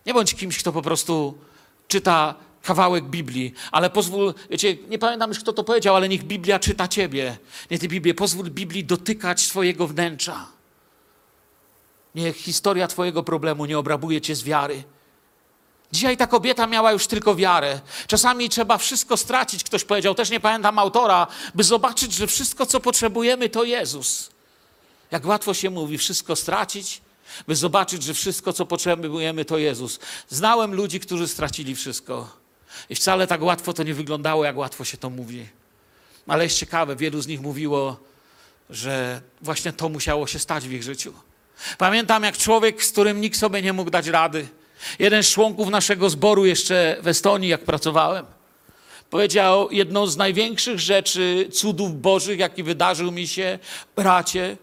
[0.05, 1.37] Nie bądź kimś, kto po prostu
[1.87, 6.59] czyta kawałek Biblii, ale pozwól, wiecie, nie pamiętam już kto to powiedział, ale niech Biblia
[6.59, 7.37] czyta ciebie.
[7.71, 10.45] Nie ty Biblię, pozwól Biblii dotykać swojego wnętrza.
[12.15, 14.83] Niech historia twojego problemu nie obrabuje cię z wiary.
[15.91, 17.79] Dzisiaj ta kobieta miała już tylko wiarę.
[18.07, 22.79] Czasami trzeba wszystko stracić, ktoś powiedział, też nie pamiętam autora, by zobaczyć, że wszystko, co
[22.79, 24.29] potrzebujemy, to Jezus.
[25.11, 27.01] Jak łatwo się mówi, wszystko stracić,
[27.47, 29.99] by zobaczyć, że wszystko, co potrzebujemy, to Jezus.
[30.29, 32.29] Znałem ludzi, którzy stracili wszystko.
[32.89, 35.47] I wcale tak łatwo to nie wyglądało, jak łatwo się to mówi.
[36.27, 37.99] Ale jest ciekawe, wielu z nich mówiło,
[38.69, 41.13] że właśnie to musiało się stać w ich życiu.
[41.77, 44.47] Pamiętam, jak człowiek, z którym nikt sobie nie mógł dać rady,
[44.99, 48.25] Jeden z członków naszego zboru jeszcze w Estonii, jak pracowałem,
[49.09, 53.59] Powiedział jedną z największych rzeczy, cudów bożych, jaki wydarzył mi się,
[53.95, 54.57] bracie,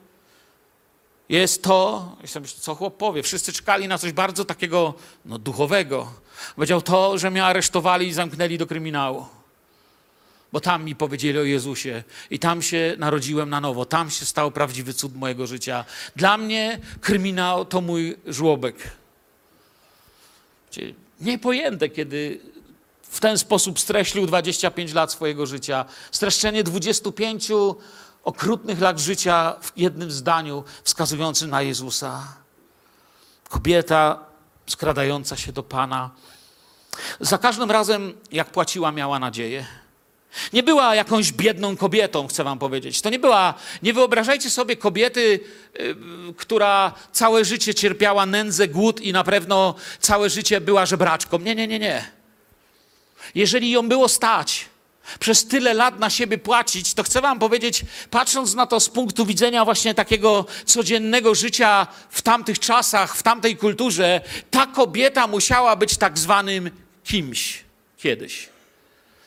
[1.29, 2.17] jest to,
[2.61, 6.13] co chłop powie, wszyscy czekali na coś bardzo takiego no, duchowego.
[6.55, 9.27] Powiedział to, że mnie aresztowali i zamknęli do kryminału.
[10.53, 14.51] Bo tam mi powiedzieli o Jezusie i tam się narodziłem na nowo, tam się stał
[14.51, 15.85] prawdziwy cud mojego życia.
[16.17, 18.77] Dla mnie kryminał to mój żłobek.
[21.21, 22.41] Niepojęte, kiedy
[23.03, 25.85] w ten sposób streścił 25 lat swojego życia.
[26.13, 27.49] Streszczenie 25
[28.25, 32.35] okrutnych lat życia w jednym zdaniu wskazującym na Jezusa.
[33.49, 34.19] Kobieta
[34.67, 36.11] skradająca się do Pana.
[37.21, 39.67] Za każdym razem, jak płaciła, miała nadzieję.
[40.53, 43.01] Nie była jakąś biedną kobietą, chcę wam powiedzieć.
[43.01, 45.41] To nie była, nie wyobrażajcie sobie kobiety,
[45.81, 45.95] y,
[46.37, 51.39] która całe życie cierpiała nędzę, głód i na pewno całe życie była żebraczką.
[51.39, 52.11] Nie, nie, nie, nie.
[53.35, 54.67] Jeżeli ją było stać,
[55.21, 59.27] przez tyle lat na siebie płacić, to chcę Wam powiedzieć, patrząc na to z punktu
[59.27, 64.21] widzenia właśnie takiego codziennego życia w tamtych czasach, w tamtej kulturze,
[64.51, 66.71] ta kobieta musiała być tak zwanym
[67.05, 67.65] kimś
[67.99, 68.56] kiedyś.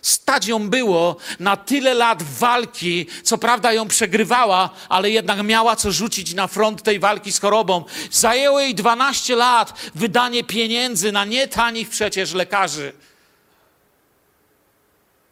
[0.02, 5.92] Stać ją było na tyle lat walki, co prawda ją przegrywała, ale jednak miała co
[5.92, 7.84] rzucić na front tej walki z chorobą.
[8.12, 12.94] Zajęło jej 12 lat wydanie pieniędzy na nie tanich przecież lekarzy.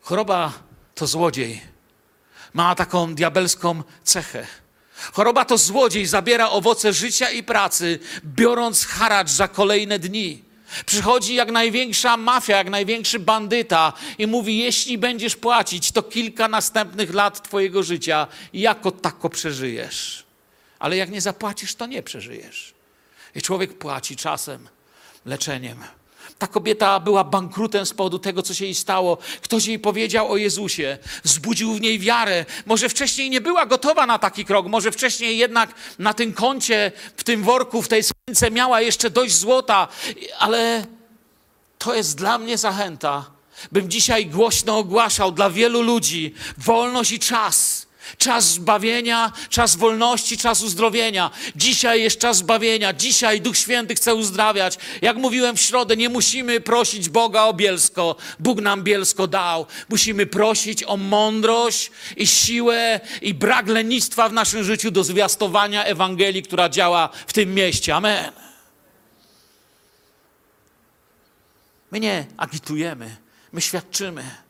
[0.01, 0.53] Choroba
[0.95, 1.61] to złodziej.
[2.53, 4.47] Ma taką diabelską cechę.
[5.13, 10.46] Choroba to złodziej, zabiera owoce życia i pracy, biorąc haracz za kolejne dni.
[10.85, 17.13] Przychodzi jak największa mafia, jak największy bandyta i mówi: Jeśli będziesz płacić, to kilka następnych
[17.13, 20.23] lat Twojego życia jako tako przeżyjesz.
[20.79, 22.73] Ale jak nie zapłacisz, to nie przeżyjesz.
[23.35, 24.67] I człowiek płaci czasem,
[25.25, 25.83] leczeniem.
[26.37, 29.17] Ta kobieta była bankrutem z powodu tego, co się jej stało.
[29.41, 32.45] Ktoś jej powiedział o Jezusie, wzbudził w niej wiarę.
[32.65, 37.23] Może wcześniej nie była gotowa na taki krok, może wcześniej jednak na tym koncie, w
[37.23, 39.87] tym worku, w tej skrzynce miała jeszcze dość złota,
[40.39, 40.85] ale
[41.77, 43.25] to jest dla mnie zachęta,
[43.71, 47.86] bym dzisiaj głośno ogłaszał dla wielu ludzi wolność i czas.
[48.17, 51.31] Czas zbawienia, czas wolności, czas uzdrowienia.
[51.55, 52.93] Dzisiaj jest czas zbawienia.
[52.93, 54.77] Dzisiaj Duch Święty chce uzdrawiać.
[55.01, 58.15] Jak mówiłem w środę, nie musimy prosić Boga o Bielsko.
[58.39, 59.65] Bóg nam Bielsko dał.
[59.89, 66.43] Musimy prosić o mądrość i siłę i brak lenistwa w naszym życiu do zwiastowania Ewangelii,
[66.43, 67.95] która działa w tym mieście.
[67.95, 68.31] Amen.
[71.91, 73.17] My nie agitujemy,
[73.51, 74.46] my świadczymy.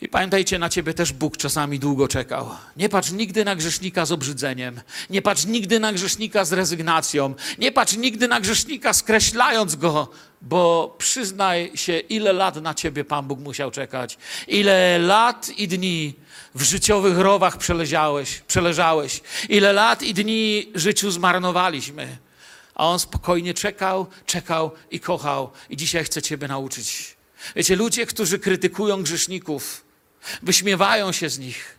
[0.00, 2.50] I pamiętajcie, na ciebie też Bóg czasami długo czekał.
[2.76, 4.80] Nie patrz nigdy na grzesznika z obrzydzeniem.
[5.10, 7.34] Nie patrz nigdy na grzesznika z rezygnacją.
[7.58, 10.10] Nie patrz nigdy na grzesznika skreślając go,
[10.42, 14.18] bo przyznaj się, ile lat na ciebie Pan Bóg musiał czekać.
[14.48, 16.14] Ile lat i dni
[16.54, 19.20] w życiowych rowach przeleżałeś, przeleżałeś.
[19.48, 22.18] Ile lat i dni życiu zmarnowaliśmy.
[22.74, 25.50] A On spokojnie czekał, czekał i kochał.
[25.70, 27.16] I dzisiaj chce ciebie nauczyć.
[27.56, 29.87] Wiecie, ludzie, którzy krytykują grzeszników,
[30.42, 31.78] wyśmiewają się z nich,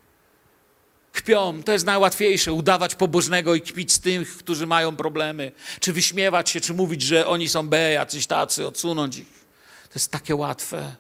[1.12, 1.64] kpią.
[1.64, 5.52] To jest najłatwiejsze, udawać pobożnego i kpić z tych, którzy mają problemy.
[5.80, 9.40] Czy wyśmiewać się, czy mówić, że oni są B, jacyś tacy, odsunąć ich.
[9.84, 10.96] To jest takie łatwe.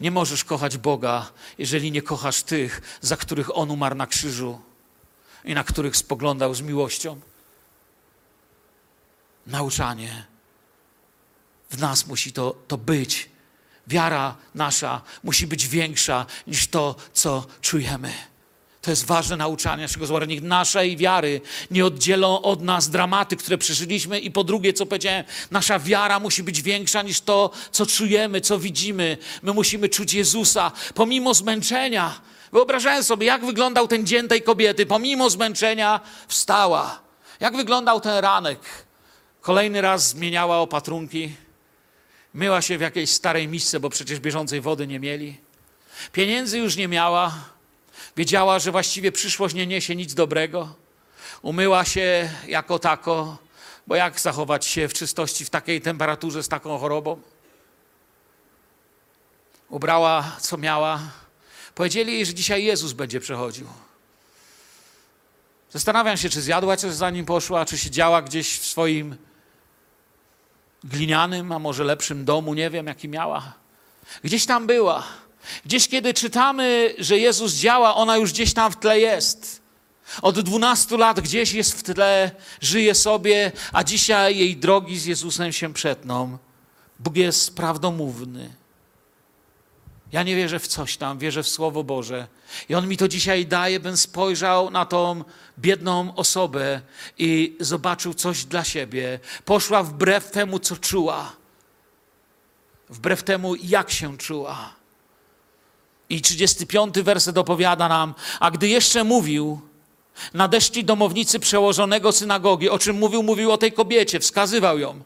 [0.00, 4.60] Nie możesz kochać Boga, jeżeli nie kochasz tych, za których On umarł na krzyżu
[5.44, 7.20] i na których spoglądał z miłością.
[9.46, 10.26] Nauczanie.
[11.70, 13.29] W nas musi to, to być.
[13.90, 18.12] Wiara nasza musi być większa niż to, co czujemy.
[18.82, 20.34] To jest ważne nauczanie naszego złożenia.
[20.34, 24.20] Niech naszej wiary nie oddzielą od nas dramaty, które przeżyliśmy.
[24.20, 28.58] I po drugie, co powiedziałem, nasza wiara musi być większa niż to, co czujemy, co
[28.58, 29.16] widzimy.
[29.42, 32.20] My musimy czuć Jezusa pomimo zmęczenia.
[32.52, 34.86] Wyobrażałem sobie, jak wyglądał ten dzień tej kobiety.
[34.86, 37.00] Pomimo zmęczenia wstała.
[37.40, 38.60] Jak wyglądał ten ranek.
[39.40, 41.32] Kolejny raz zmieniała opatrunki.
[42.34, 45.40] Myła się w jakiejś starej misce, bo przecież bieżącej wody nie mieli.
[46.12, 47.34] Pieniędzy już nie miała.
[48.16, 50.74] Wiedziała, że właściwie przyszłość nie niesie nic dobrego.
[51.42, 53.38] Umyła się jako tako,
[53.86, 57.20] bo jak zachować się w czystości w takiej temperaturze z taką chorobą?
[59.68, 61.00] Ubrała, co miała.
[61.74, 63.66] Powiedzieli jej, że dzisiaj Jezus będzie przechodził.
[65.70, 69.16] Zastanawiam się, czy zjadła coś zanim poszła, czy siedziała gdzieś w swoim
[70.84, 73.52] glinianym, a może lepszym domu, nie wiem jaki miała.
[74.24, 75.02] Gdzieś tam była.
[75.64, 79.60] Gdzieś kiedy czytamy, że Jezus działa, ona już gdzieś tam w tle jest.
[80.22, 85.52] Od 12 lat gdzieś jest w tle, żyje sobie, a dzisiaj jej drogi z Jezusem
[85.52, 86.38] się przetną.
[86.98, 88.59] Bóg jest prawdomówny.
[90.12, 92.26] Ja nie wierzę w coś tam, wierzę w Słowo Boże.
[92.68, 95.24] I On mi to dzisiaj daje, bym spojrzał na tą
[95.58, 96.80] biedną osobę
[97.18, 99.20] i zobaczył coś dla siebie.
[99.44, 101.32] Poszła wbrew temu, co czuła.
[102.88, 104.74] Wbrew temu, jak się czuła.
[106.08, 109.60] I 35 werset opowiada nam, a gdy jeszcze mówił,
[110.34, 112.68] nadeszli domownicy przełożonego synagogi.
[112.68, 113.22] O czym mówił?
[113.22, 115.00] Mówił o tej kobiecie, wskazywał ją.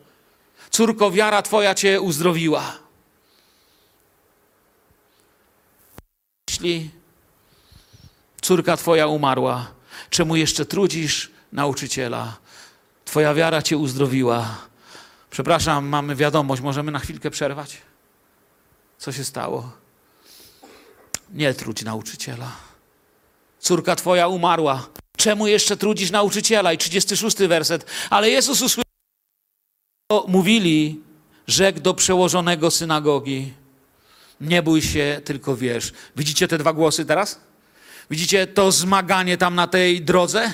[0.71, 2.84] Córko, wiara twoja cię uzdrowiła.
[6.65, 6.91] Jeśli
[8.43, 9.71] córka twoja umarła,
[10.11, 12.37] czemu jeszcze trudzisz nauczyciela?
[13.05, 14.59] Twoja wiara cię uzdrowiła.
[15.31, 17.77] Przepraszam, mamy wiadomość, możemy na chwilkę przerwać?
[18.99, 19.73] Co się stało?
[21.33, 22.53] Nie trudź nauczyciela.
[23.59, 24.87] Córka twoja umarła.
[25.17, 26.73] Czemu jeszcze trudzisz nauczyciela?
[26.73, 27.87] I 36 werset.
[28.11, 28.85] Ale Jezus usłyszał,
[30.29, 31.01] mówili,
[31.47, 33.64] rzekł do przełożonego synagogi.
[34.41, 35.93] Nie bój się, tylko wierz.
[36.17, 37.41] Widzicie te dwa głosy teraz?
[38.11, 40.53] Widzicie to zmaganie tam na tej drodze?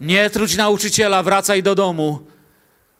[0.00, 2.26] Nie trudź nauczyciela, wracaj do domu.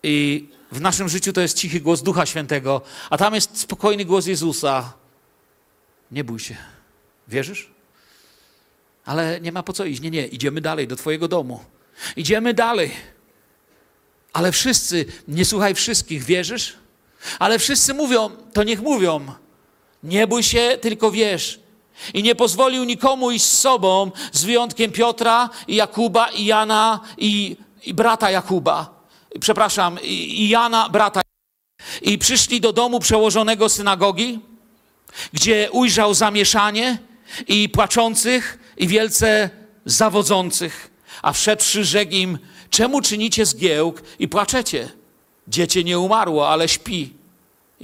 [0.03, 4.27] I w naszym życiu to jest cichy głos Ducha Świętego, a tam jest spokojny głos
[4.27, 4.93] Jezusa.
[6.11, 6.57] Nie bój się.
[7.29, 7.71] Wierzysz?
[9.05, 10.01] Ale nie ma po co iść.
[10.01, 11.65] Nie, nie, idziemy dalej do Twojego domu.
[12.17, 12.91] Idziemy dalej.
[14.33, 16.77] Ale wszyscy, nie słuchaj wszystkich, wierzysz?
[17.39, 19.35] Ale wszyscy mówią, to niech mówią.
[20.05, 21.61] Nie bój się, tylko wierz.
[22.15, 27.57] I nie pozwolił nikomu iść z sobą, z wyjątkiem Piotra, i Jakuba, i Jana, i,
[27.83, 29.07] i brata Jakuba.
[29.41, 31.21] Przepraszam, i, i Jana, brata.
[32.03, 34.41] I przyszli do domu przełożonego synagogi,
[35.33, 36.99] gdzie ujrzał zamieszanie
[37.49, 39.51] i płaczących, i wielce
[39.85, 40.91] zawodzących.
[41.23, 42.39] A wszedłszy, rzekł im,
[42.71, 44.89] czemu czynicie zgiełk i płaczecie?
[45.49, 47.24] Dziecię nie umarło, ale śpi.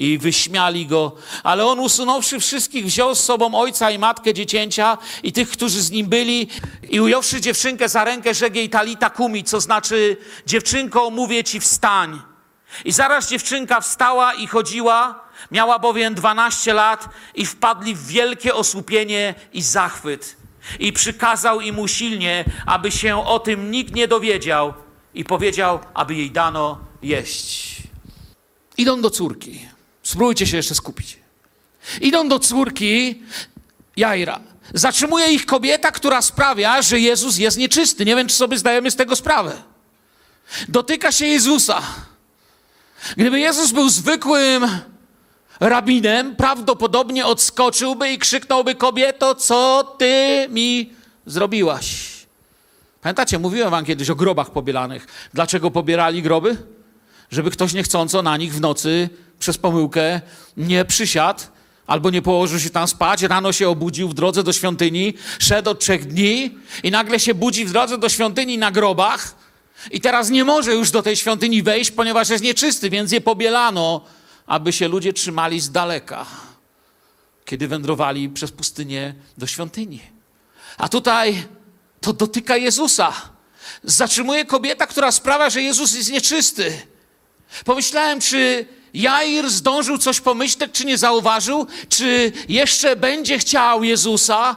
[0.01, 1.13] I wyśmiali go.
[1.43, 5.91] Ale on usunąwszy wszystkich, wziął z sobą ojca i matkę dziecięcia i tych, którzy z
[5.91, 6.49] nim byli
[6.91, 12.23] i ująwszy dziewczynkę za rękę, rzekł jej talita kumi, co znaczy dziewczynko, mówię ci wstań.
[12.85, 19.35] I zaraz dziewczynka wstała i chodziła, miała bowiem 12 lat i wpadli w wielkie osłupienie
[19.53, 20.37] i zachwyt.
[20.79, 24.75] I przykazał im usilnie, aby się o tym nikt nie dowiedział
[25.15, 27.77] i powiedział, aby jej dano jeść.
[28.77, 29.80] Idą do córki.
[30.03, 31.19] Spróbujcie się jeszcze skupić.
[32.01, 33.23] Idą do córki
[33.97, 34.41] Jaira.
[34.75, 38.05] Zatrzymuje ich kobieta, która sprawia, że Jezus jest nieczysty.
[38.05, 39.63] Nie wiem, czy sobie zdajemy z tego sprawę.
[40.69, 41.83] Dotyka się Jezusa.
[43.17, 44.67] Gdyby Jezus był zwykłym
[45.61, 50.93] rabinem, prawdopodobnie odskoczyłby i krzyknąłby: Kobieto, co ty mi
[51.27, 52.11] zrobiłaś?
[53.03, 55.07] Pamiętacie, mówiłem wam kiedyś o grobach pobielanych.
[55.35, 56.57] Dlaczego pobierali groby?
[57.31, 59.09] Żeby ktoś niechcąco na nich w nocy
[59.41, 60.21] przez pomyłkę
[60.57, 61.43] nie przysiadł
[61.87, 65.81] albo nie położył się tam spać, rano się obudził w drodze do świątyni, szedł od
[65.81, 69.35] trzech dni i nagle się budzi w drodze do świątyni na grobach
[69.91, 74.05] i teraz nie może już do tej świątyni wejść, ponieważ jest nieczysty, więc je pobielano,
[74.47, 76.27] aby się ludzie trzymali z daleka,
[77.45, 80.01] kiedy wędrowali przez pustynię do świątyni.
[80.79, 81.47] A tutaj
[82.01, 83.13] to dotyka Jezusa.
[83.85, 86.83] Zatrzymuje kobieta, która sprawia, że Jezus jest nieczysty.
[87.65, 94.57] Pomyślałem, czy Jair zdążył coś pomyśleć, czy nie zauważył, czy jeszcze będzie chciał Jezusa,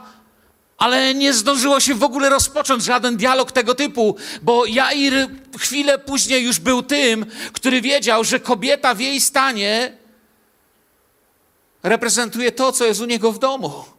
[0.78, 6.44] ale nie zdążyło się w ogóle rozpocząć żaden dialog tego typu, bo Jair chwilę później
[6.44, 9.92] już był tym, który wiedział, że kobieta w jej stanie
[11.82, 13.93] reprezentuje to, co jest u niego w domu.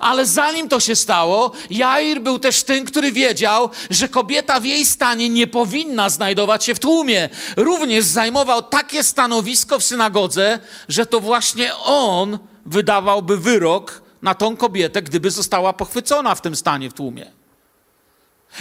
[0.00, 4.86] Ale zanim to się stało, Jair był też tym, który wiedział, że kobieta w jej
[4.86, 7.28] stanie nie powinna znajdować się w tłumie.
[7.56, 15.02] Również zajmował takie stanowisko w synagodze, że to właśnie on wydawałby wyrok na tą kobietę,
[15.02, 17.38] gdyby została pochwycona w tym stanie w tłumie.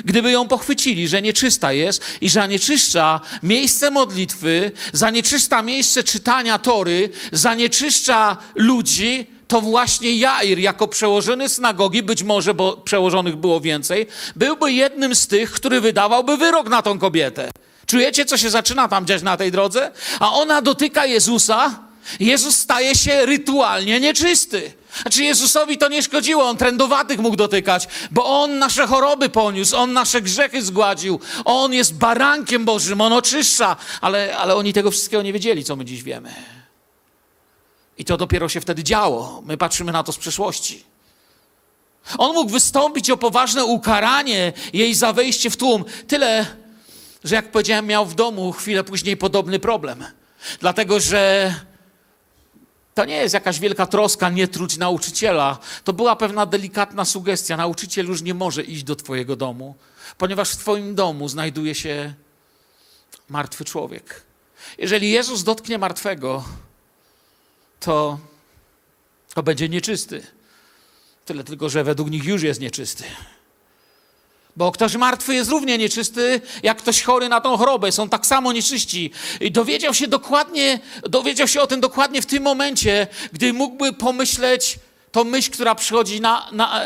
[0.05, 8.37] Gdyby ją pochwycili, że nieczysta jest i zanieczyszcza miejsce modlitwy, zanieczyszcza miejsce czytania tory, zanieczyszcza
[8.55, 15.15] ludzi, to właśnie Jair, jako przełożony synagogi, być może, bo przełożonych było więcej, byłby jednym
[15.15, 17.51] z tych, który wydawałby wyrok na tą kobietę.
[17.85, 19.91] Czujecie, co się zaczyna tam dziać na tej drodze?
[20.19, 21.79] A ona dotyka Jezusa,
[22.19, 24.71] Jezus staje się rytualnie nieczysty.
[25.01, 29.93] Znaczy Jezusowi to nie szkodziło, On trędowatych mógł dotykać, bo On nasze choroby poniósł, On
[29.93, 35.33] nasze grzechy zgładził, On jest barankiem Bożym, On oczyszcza, ale, ale oni tego wszystkiego nie
[35.33, 36.56] wiedzieli, co my dziś wiemy.
[37.97, 39.41] I to dopiero się wtedy działo.
[39.45, 40.83] My patrzymy na to z przeszłości.
[42.17, 45.85] On mógł wystąpić o poważne ukaranie jej za wejście w tłum.
[46.07, 46.45] Tyle,
[47.23, 50.05] że jak powiedziałem, miał w domu chwilę później podobny problem.
[50.59, 51.53] Dlatego, że
[52.93, 55.57] to nie jest jakaś wielka troska, nie truć nauczyciela.
[55.83, 57.57] To była pewna delikatna sugestia.
[57.57, 59.75] Nauczyciel już nie może iść do Twojego domu,
[60.17, 62.13] ponieważ w Twoim domu znajduje się
[63.29, 64.23] martwy człowiek.
[64.77, 66.43] Jeżeli Jezus dotknie martwego,
[67.79, 68.19] to,
[69.33, 70.23] to będzie nieczysty.
[71.25, 73.03] Tyle tylko, że według nich już jest nieczysty.
[74.55, 77.91] Bo ktoś martwy jest równie nieczysty, jak ktoś chory na tą chorobę.
[77.91, 79.11] Są tak samo nieczyści.
[79.41, 84.79] I dowiedział się dokładnie, dowiedział się o tym dokładnie w tym momencie, gdy mógłby pomyśleć
[85.11, 86.81] to myśl, która przychodzi na, na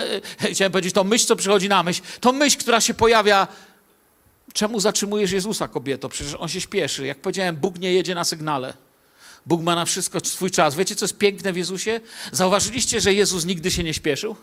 [0.52, 3.48] chciałem powiedzieć, to myśl, co przychodzi na myśl, to myśl, która się pojawia.
[4.54, 6.10] Czemu zatrzymujesz Jezusa, kobieto?
[6.10, 7.06] Przecież on się śpieszy.
[7.06, 8.74] Jak powiedziałem, Bóg nie jedzie na sygnale.
[9.46, 10.76] Bóg ma na wszystko swój czas.
[10.76, 12.02] Wiecie, co jest piękne w Jezusie?
[12.32, 14.36] Zauważyliście, że Jezus nigdy się nie śpieszył?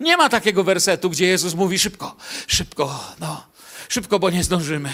[0.00, 2.16] Nie ma takiego wersetu, gdzie Jezus mówi szybko,
[2.46, 3.46] szybko, no,
[3.88, 4.92] szybko, bo nie zdążymy.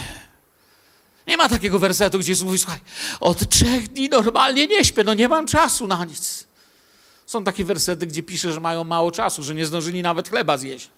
[1.26, 2.80] Nie ma takiego wersetu, gdzie Jezus mówi, słuchaj,
[3.20, 6.46] od trzech dni normalnie nie śpię, no nie mam czasu na nic.
[7.26, 10.90] Są takie wersety, gdzie pisze, że mają mało czasu, że nie zdążyli nawet chleba zjeść.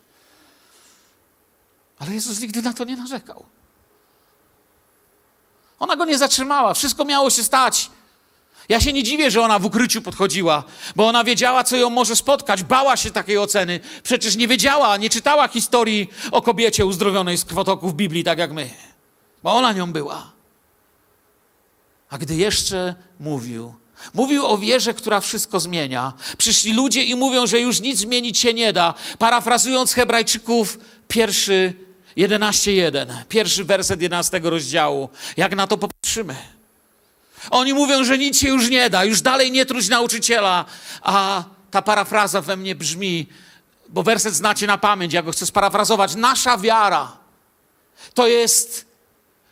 [1.98, 3.44] Ale Jezus nigdy na to nie narzekał.
[5.78, 7.90] Ona go nie zatrzymała, wszystko miało się stać.
[8.68, 10.64] Ja się nie dziwię, że ona w ukryciu podchodziła,
[10.96, 13.80] bo ona wiedziała, co ją może spotkać, bała się takiej oceny.
[14.02, 18.70] Przecież nie wiedziała, nie czytała historii o kobiecie uzdrowionej z krwotoków Biblii, tak jak my,
[19.42, 20.32] bo ona nią była.
[22.10, 23.74] A gdy jeszcze mówił,
[24.14, 28.54] mówił o wierze, która wszystko zmienia, przyszli ludzie i mówią, że już nic zmienić się
[28.54, 28.94] nie da.
[29.18, 31.83] Parafrazując Hebrajczyków, pierwszy
[32.16, 35.08] 11.1, pierwszy werset 11 rozdziału.
[35.36, 36.36] Jak na to popatrzymy?
[37.50, 40.64] Oni mówią, że nic się już nie da, już dalej nie truć nauczyciela.
[41.02, 43.26] A ta parafraza we mnie brzmi,
[43.88, 46.14] bo werset znacie na pamięć, ja go chcę sparafrazować.
[46.14, 47.24] Nasza wiara
[48.14, 48.86] to jest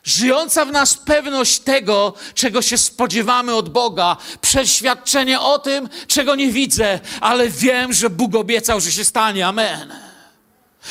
[0.05, 6.53] żyjąca w nas pewność tego, czego się spodziewamy od Boga, przeświadczenie o tym, czego nie
[6.53, 9.47] widzę, ale wiem, że Bóg obiecał, że się stanie.
[9.47, 10.12] Amen.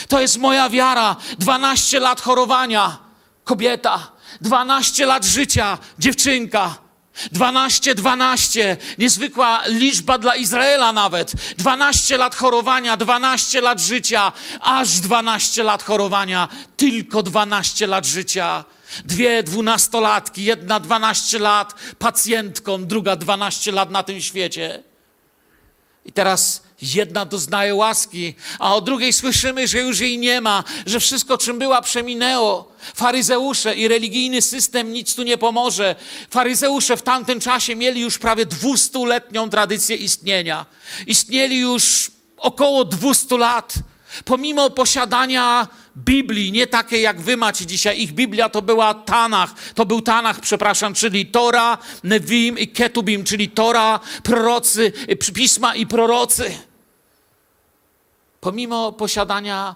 [0.07, 1.15] To jest moja wiara.
[1.39, 2.97] 12 lat chorowania,
[3.43, 4.11] kobieta.
[4.41, 6.75] 12 lat życia, dziewczynka.
[7.31, 11.33] 12, 12, niezwykła liczba dla Izraela nawet.
[11.57, 14.31] 12 lat chorowania, 12 lat życia,
[14.61, 18.63] aż 12 lat chorowania, tylko 12 lat życia.
[19.05, 24.83] Dwie dwunastolatki, jedna 12 lat pacjentką, druga 12 lat na tym świecie.
[26.05, 30.99] I teraz jedna doznaje łaski, a o drugiej słyszymy, że już jej nie ma, że
[30.99, 32.71] wszystko, czym była, przeminęło.
[32.95, 35.95] Faryzeusze i religijny system nic tu nie pomoże.
[36.29, 40.65] Faryzeusze w tamtym czasie mieli już prawie dwustuletnią tradycję istnienia.
[41.07, 43.73] Istnieli już około 200 lat.
[44.25, 45.67] Pomimo posiadania
[45.97, 50.39] Biblii, nie takie jak wy macie dzisiaj, ich Biblia to była Tanach, to był Tanach,
[50.39, 54.93] przepraszam, czyli Tora, Nevim i Ketubim, czyli Tora, prorocy,
[55.33, 56.51] pisma i prorocy.
[58.41, 59.75] Pomimo posiadania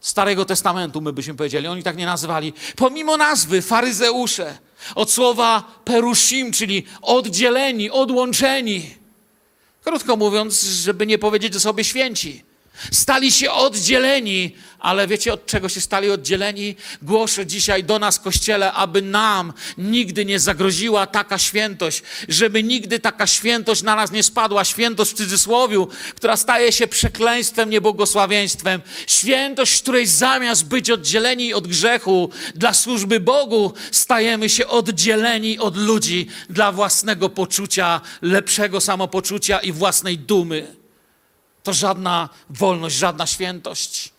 [0.00, 4.58] Starego Testamentu, my byśmy powiedzieli, oni tak nie nazywali, pomimo nazwy faryzeusze,
[4.94, 8.94] od słowa perushim, czyli oddzieleni, odłączeni.
[9.82, 12.44] Krótko mówiąc, żeby nie powiedzieć o sobie święci.
[12.92, 16.76] Stali się oddzieleni, ale wiecie od czego się stali oddzieleni?
[17.02, 23.26] Głoszę dzisiaj do nas, Kościele, aby nam nigdy nie zagroziła taka świętość, żeby nigdy taka
[23.26, 28.80] świętość na nas nie spadła, świętość w cudzysłowiu, która staje się przekleństwem, niebłogosławieństwem.
[29.06, 35.76] Świętość, w której zamiast być oddzieleni od grzechu dla służby Bogu, stajemy się oddzieleni od
[35.76, 40.77] ludzi dla własnego poczucia, lepszego samopoczucia i własnej dumy.
[41.62, 44.12] To żadna wolność, żadna świętość.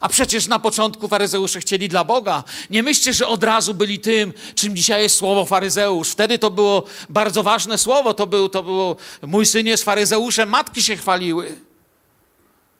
[0.00, 2.44] A przecież na początku faryzeusze chcieli dla Boga.
[2.70, 6.10] Nie myślcie, że od razu byli tym, czym dzisiaj jest słowo faryzeusz.
[6.10, 8.14] Wtedy to było bardzo ważne słowo.
[8.14, 11.56] To, był, to było, mój syn jest faryzeuszem, matki się chwaliły.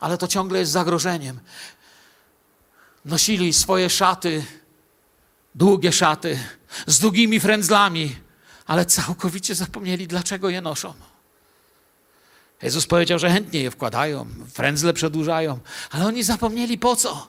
[0.00, 1.40] Ale to ciągle jest zagrożeniem.
[3.04, 4.44] Nosili swoje szaty,
[5.54, 6.38] długie szaty,
[6.86, 8.16] z długimi frędzlami,
[8.66, 10.94] ale całkowicie zapomnieli, dlaczego je noszą.
[12.62, 15.58] Jezus powiedział, że chętnie je wkładają, frędzle przedłużają,
[15.90, 17.28] ale oni zapomnieli po co.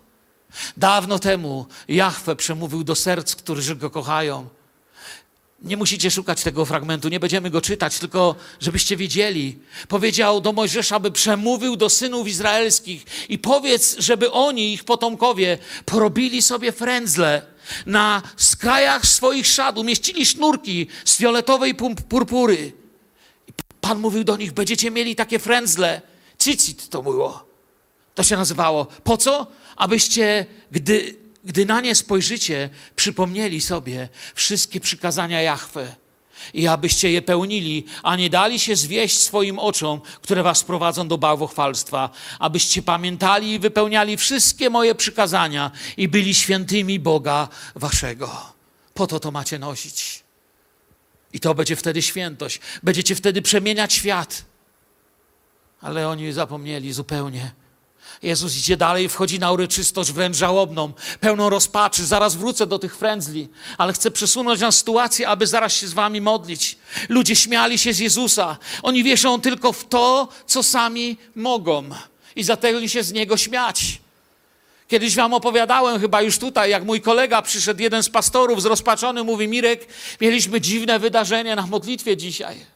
[0.77, 4.47] Dawno temu Jahwe przemówił do serc, którzy go kochają.
[5.61, 9.59] Nie musicie szukać tego fragmentu, nie będziemy go czytać, tylko żebyście wiedzieli.
[9.87, 16.41] Powiedział do Mojżesza, by przemówił do synów izraelskich i powiedz, żeby oni, ich potomkowie, porobili
[16.41, 17.41] sobie frędzle
[17.85, 21.75] na skrajach swoich szat, umieścili sznurki z fioletowej
[22.09, 22.84] purpury
[23.85, 26.01] Pan mówił do nich, będziecie mieli takie frędzle.
[26.39, 27.45] Cicit to było.
[28.15, 28.85] To się nazywało.
[28.85, 29.47] Po co?
[29.75, 35.95] Abyście, gdy, gdy na nie spojrzycie, przypomnieli sobie wszystkie przykazania Jahwe.
[36.53, 41.17] i abyście je pełnili, a nie dali się zwieść swoim oczom, które was prowadzą do
[41.17, 42.09] bałwochwalstwa,
[42.39, 48.53] abyście pamiętali i wypełniali wszystkie moje przykazania i byli świętymi Boga waszego.
[48.93, 50.24] Po to to macie nosić.
[51.35, 52.59] I to będzie wtedy świętość.
[52.83, 54.45] Będziecie wtedy przemieniać świat.
[55.81, 57.51] Ale oni zapomnieli zupełnie.
[58.23, 62.05] Jezus idzie dalej, wchodzi na uroczystość wręcz żałobną, pełną rozpaczy.
[62.05, 66.21] Zaraz wrócę do tych frędzli, ale chcę przesunąć na sytuację, aby zaraz się z wami
[66.21, 66.77] modlić.
[67.09, 68.57] Ludzie śmiali się z Jezusa.
[68.83, 71.89] Oni wierzą tylko w to, co sami mogą.
[72.35, 74.04] I zaczęli się z Niego śmiać.
[74.87, 79.47] Kiedyś wam opowiadałem, chyba już tutaj, jak mój kolega przyszedł, jeden z pastorów, zrozpaczony, mówi:
[79.47, 79.87] Mirek,
[80.21, 82.75] mieliśmy dziwne wydarzenie na modlitwie dzisiaj.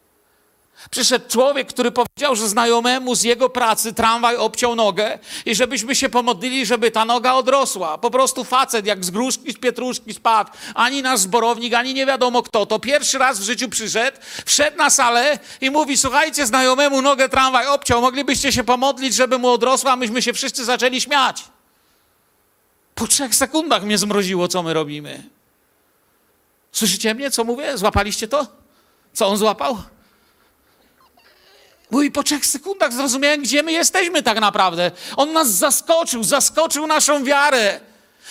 [0.91, 6.09] Przyszedł człowiek, który powiedział, że znajomemu z jego pracy tramwaj obciął nogę i żebyśmy się
[6.09, 7.97] pomodlili, żeby ta noga odrosła.
[7.97, 10.51] Po prostu facet, jak z gruszki, z pietruszki spadł.
[10.75, 12.65] Ani nasz zborownik, ani nie wiadomo kto.
[12.65, 17.67] To pierwszy raz w życiu przyszedł, wszedł na salę i mówi, słuchajcie, znajomemu nogę tramwaj
[17.67, 21.43] obciął, moglibyście się pomodlić, żeby mu odrosła, myśmy się wszyscy zaczęli śmiać.
[22.99, 25.23] Po trzech sekundach mnie zmroziło, co my robimy.
[26.71, 27.77] Słyszycie mnie, co mówię?
[27.77, 28.47] Złapaliście to?
[29.13, 29.83] Co on złapał?
[31.91, 34.91] Mówi, po trzech sekundach zrozumiałem, gdzie my jesteśmy tak naprawdę.
[35.15, 37.79] On nas zaskoczył, zaskoczył naszą wiarę,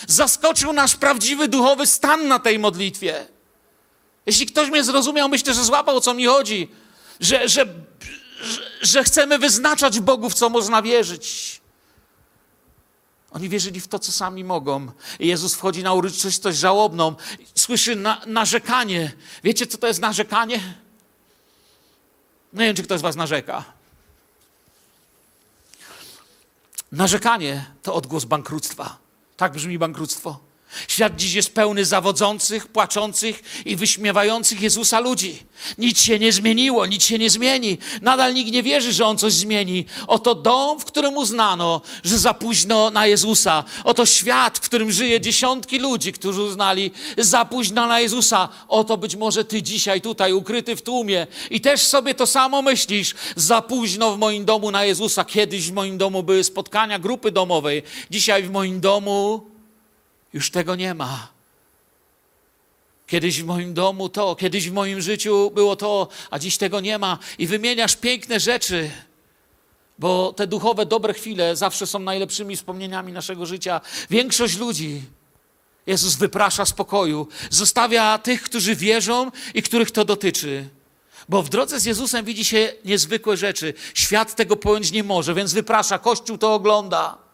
[0.07, 3.27] zaskoczył nasz prawdziwy duchowy stan na tej modlitwie.
[4.25, 6.67] Jeśli ktoś mnie zrozumiał, myślę, że złapał, o co mi chodzi.
[7.19, 7.65] Że, że,
[8.41, 11.58] że, że chcemy wyznaczać Bogu, w co można wierzyć.
[13.31, 14.91] Oni wierzyli w to, co sami mogą.
[15.19, 17.15] Jezus wchodzi na uroczystość żałobną,
[17.55, 19.11] słyszy na, narzekanie.
[19.43, 20.75] Wiecie, co to jest narzekanie?
[22.53, 23.63] Nie wiem, czy ktoś z Was narzeka.
[26.91, 28.97] Narzekanie to odgłos bankructwa.
[29.37, 30.48] Tak brzmi bankructwo.
[30.87, 35.43] Świat dziś jest pełny zawodzących, płaczących i wyśmiewających Jezusa ludzi.
[35.77, 37.77] Nic się nie zmieniło, nic się nie zmieni.
[38.01, 39.85] Nadal nikt nie wierzy, że On coś zmieni.
[40.07, 43.63] Oto dom, w którym uznano, że za późno na Jezusa.
[43.83, 48.49] Oto świat, w którym żyje dziesiątki ludzi, którzy uznali za późno na Jezusa.
[48.67, 53.15] Oto być może Ty dzisiaj tutaj, ukryty w tłumie i też sobie to samo myślisz.
[53.35, 55.25] Za późno w moim domu na Jezusa.
[55.25, 57.83] Kiedyś w moim domu były spotkania grupy domowej.
[58.09, 59.48] Dzisiaj w moim domu
[60.33, 61.27] już tego nie ma.
[63.07, 66.97] Kiedyś w moim domu to, kiedyś w moim życiu było to, a dziś tego nie
[66.97, 67.17] ma.
[67.37, 68.91] I wymieniasz piękne rzeczy,
[69.99, 73.81] bo te duchowe, dobre chwile zawsze są najlepszymi wspomnieniami naszego życia.
[74.09, 75.01] Większość ludzi,
[75.87, 80.69] Jezus wyprasza spokoju, zostawia tych, którzy wierzą i których to dotyczy.
[81.29, 83.73] Bo w drodze z Jezusem widzi się niezwykłe rzeczy.
[83.93, 85.99] Świat tego pojąć nie może, więc wyprasza.
[85.99, 87.28] Kościół to ogląda.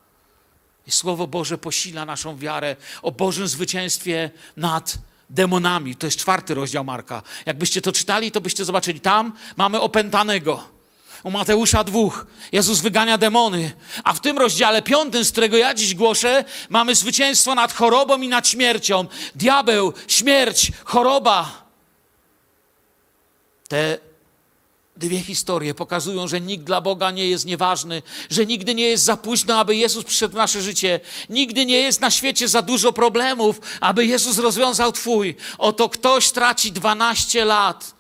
[0.88, 4.98] I Słowo Boże posila naszą wiarę o Bożym zwycięstwie nad
[5.30, 5.96] demonami.
[5.96, 7.22] To jest czwarty rozdział Marka.
[7.46, 9.00] Jakbyście to czytali, to byście zobaczyli.
[9.00, 10.64] Tam mamy opętanego.
[11.24, 12.26] U Mateusza dwóch.
[12.52, 13.72] Jezus wygania demony.
[14.04, 18.28] A w tym rozdziale piątym, z którego ja dziś głoszę, mamy zwycięstwo nad chorobą i
[18.28, 19.06] nad śmiercią.
[19.36, 21.66] Diabeł, śmierć, choroba.
[23.68, 23.98] Te
[24.98, 29.18] Dwie historie pokazują, że nikt dla Boga nie jest nieważny, że nigdy nie jest za
[29.18, 31.00] późno, aby Jezus przyszedł w nasze życie.
[31.30, 35.36] Nigdy nie jest na świecie za dużo problemów, aby Jezus rozwiązał Twój.
[35.58, 37.94] Oto ktoś traci 12 lat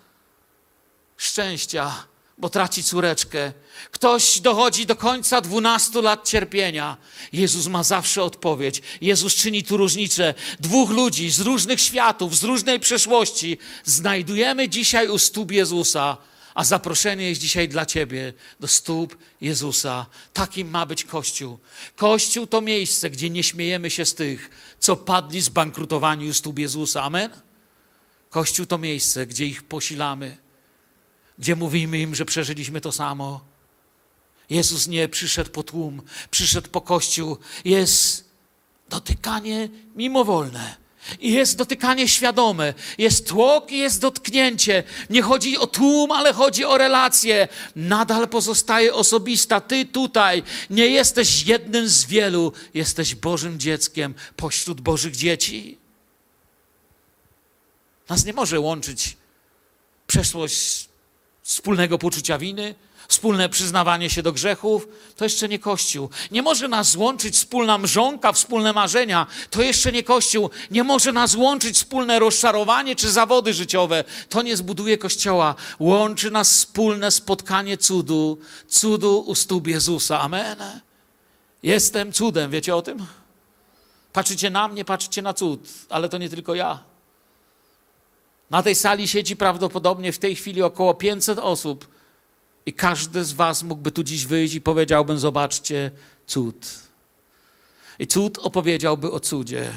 [1.18, 2.04] szczęścia,
[2.38, 3.54] bo traci córeczkę.
[3.92, 6.98] Ktoś dochodzi do końca 12 lat cierpienia.
[7.34, 8.82] Jezus ma zawsze odpowiedź.
[9.02, 10.34] Jezus czyni tu różnicę.
[10.60, 16.18] Dwóch ludzi z różnych światów, z różnej przeszłości znajdujemy dzisiaj u stóp Jezusa
[16.56, 20.06] a zaproszenie jest dzisiaj dla Ciebie do stóp Jezusa.
[20.34, 21.60] Takim ma być Kościół.
[21.96, 24.50] Kościół to miejsce, gdzie nie śmiejemy się z tych,
[24.80, 27.04] co padli zbankrutowani u stóp Jezusa.
[27.04, 27.32] Amen?
[28.30, 30.38] Kościół to miejsce, gdzie ich posilamy,
[31.40, 33.46] gdzie mówimy im, że przeżyliśmy to samo.
[34.50, 36.02] Jezus nie przyszedł po tłum,
[36.32, 37.38] przyszedł po Kościół.
[37.66, 38.30] Jest
[38.90, 40.85] dotykanie mimowolne
[41.20, 44.84] i jest dotykanie świadome, jest tłok i jest dotknięcie.
[45.10, 47.48] Nie chodzi o tłum, ale chodzi o relacje.
[47.76, 49.62] Nadal pozostaje osobista.
[49.62, 55.78] Ty tutaj nie jesteś jednym z wielu, jesteś Bożym dzieckiem pośród Bożych dzieci.
[58.10, 59.18] Nas nie może łączyć
[60.08, 60.90] przeszłość
[61.42, 62.76] wspólnego poczucia winy,
[63.08, 66.10] wspólne przyznawanie się do grzechów, to jeszcze nie Kościół.
[66.32, 70.50] Nie może nas łączyć wspólna mrzonka, wspólne marzenia, to jeszcze nie Kościół.
[70.72, 75.56] Nie może nas łączyć wspólne rozczarowanie czy zawody życiowe, to nie zbuduje Kościoła.
[75.80, 78.38] Łączy nas wspólne spotkanie cudu,
[78.68, 80.22] cudu u stóp Jezusa.
[80.22, 80.58] Amen.
[81.64, 83.06] Jestem cudem, wiecie o tym?
[84.14, 86.80] Patrzycie na mnie, patrzycie na cud, ale to nie tylko ja.
[88.50, 91.95] Na tej sali siedzi prawdopodobnie w tej chwili około 500 osób
[92.66, 95.92] i każdy z was mógłby tu dziś wyjść i powiedziałbym, zobaczcie,
[96.28, 96.68] cud.
[98.00, 99.72] I cud opowiedziałby o cudzie.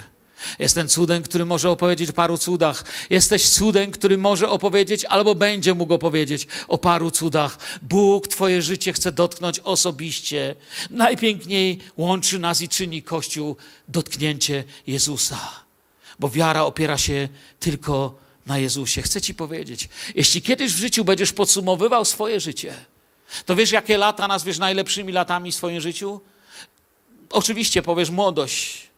[0.59, 2.84] Jest ten cudem, który może opowiedzieć o paru cudach.
[3.11, 7.59] Jesteś cudem, który może opowiedzieć albo będzie mógł opowiedzieć o paru cudach.
[7.82, 10.55] Bóg Twoje życie chce dotknąć osobiście.
[10.91, 13.57] Najpiękniej łączy nas i czyni Kościół
[13.89, 15.51] dotknięcie Jezusa.
[16.18, 17.28] Bo wiara opiera się
[17.61, 18.18] tylko
[18.49, 19.03] na Jezusie.
[19.03, 22.74] Chcę Ci powiedzieć, jeśli kiedyś w życiu będziesz podsumowywał swoje życie,
[23.46, 26.20] to wiesz, jakie lata nazwiesz najlepszymi latami w swoim życiu?
[27.30, 28.88] Oczywiście powiesz młodość.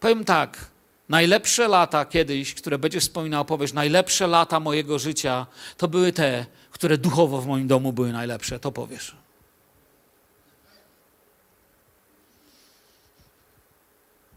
[0.00, 0.66] Powiem tak,
[1.08, 5.46] najlepsze lata kiedyś, które będziesz wspominał, powiesz, najlepsze lata mojego życia,
[5.76, 9.16] to były te, które duchowo w moim domu były najlepsze, to powiesz.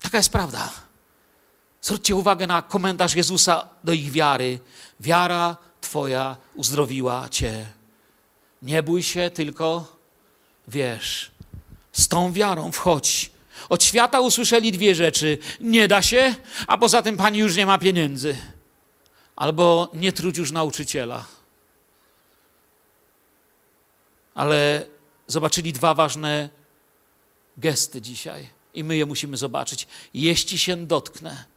[0.02, 0.74] Taka jest prawda.
[1.86, 4.60] Zwróćcie uwagę na komentarz Jezusa do ich wiary.
[5.00, 7.66] Wiara Twoja uzdrowiła Cię.
[8.62, 9.98] Nie bój się, tylko
[10.68, 11.32] wierz.
[11.92, 13.32] Z tą wiarą wchodź.
[13.70, 15.38] Od świata usłyszeli dwie rzeczy.
[15.60, 16.36] Nie da się,
[16.68, 18.38] a poza tym pani już nie ma pieniędzy.
[19.36, 21.26] Albo nie trudź już nauczyciela.
[24.36, 24.86] Ale
[25.28, 26.50] zobaczyli dwa ważne
[27.58, 29.88] gesty dzisiaj i my je musimy zobaczyć.
[30.14, 31.55] Jeśli się dotknę.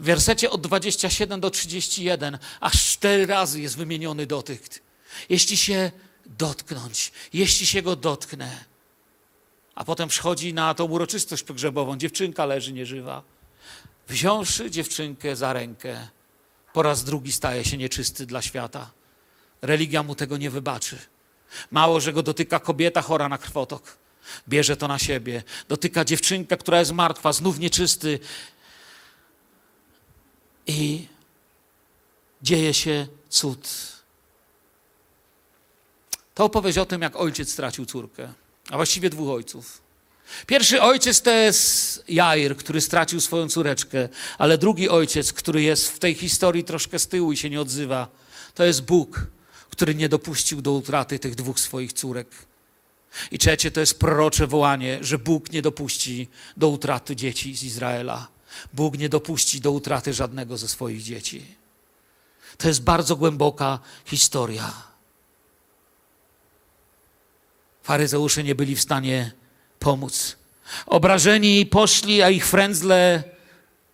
[0.00, 4.82] W wersecie od 27 do 31 aż cztery razy jest wymieniony dotyk.
[5.28, 5.90] Jeśli się
[6.26, 8.64] dotknąć, jeśli się go dotknę.
[9.74, 11.96] A potem przychodzi na tą uroczystość pogrzebową.
[11.96, 13.22] Dziewczynka leży nieżywa.
[14.08, 16.08] Wziąwszy dziewczynkę za rękę,
[16.72, 18.90] po raz drugi staje się nieczysty dla świata.
[19.62, 20.98] Religia mu tego nie wybaczy.
[21.70, 23.96] Mało, że go dotyka kobieta chora na krwotok.
[24.48, 25.42] Bierze to na siebie.
[25.68, 28.18] Dotyka dziewczynka, która jest martwa, znów nieczysty.
[30.66, 31.08] I
[32.42, 33.68] dzieje się cud.
[36.34, 38.32] To opowieść o tym, jak ojciec stracił córkę,
[38.70, 39.82] a właściwie dwóch ojców.
[40.46, 44.08] Pierwszy ojciec to jest Jair, który stracił swoją córeczkę,
[44.38, 48.08] ale drugi ojciec, który jest w tej historii troszkę z tyłu i się nie odzywa,
[48.54, 49.26] to jest Bóg,
[49.70, 52.28] który nie dopuścił do utraty tych dwóch swoich córek.
[53.30, 58.28] I trzecie to jest prorocze wołanie, że Bóg nie dopuści do utraty dzieci z Izraela.
[58.72, 61.56] Bóg nie dopuści do utraty żadnego ze swoich dzieci.
[62.58, 64.72] To jest bardzo głęboka historia.
[67.82, 69.32] Faryzeusze nie byli w stanie
[69.78, 70.36] pomóc.
[70.86, 73.22] Obrażeni poszli, a ich frędzle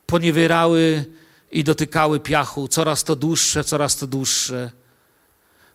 [0.07, 1.05] poniewierały
[1.53, 4.71] i dotykały piachu, coraz to dłuższe, coraz to dłuższe.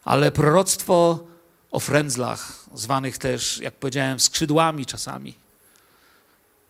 [0.04, 1.28] Ale proroctwo
[1.72, 5.36] o frędzlach, zwanych też, jak powiedziałem, skrzydłami czasami,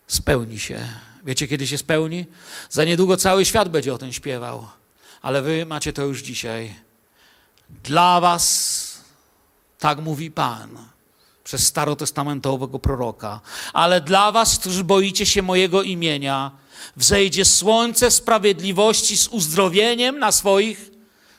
[0.07, 0.87] spełni się.
[1.23, 2.25] Wiecie, kiedy się spełni?
[2.69, 4.67] Za niedługo cały świat będzie o tym śpiewał.
[5.21, 6.75] Ale wy macie to już dzisiaj.
[7.83, 8.97] Dla was,
[9.79, 10.77] tak mówi Pan,
[11.43, 13.39] przez starotestamentowego proroka.
[13.73, 16.51] Ale dla was, którzy boicie się mojego imienia,
[16.97, 20.91] wzejdzie słońce sprawiedliwości z uzdrowieniem na swoich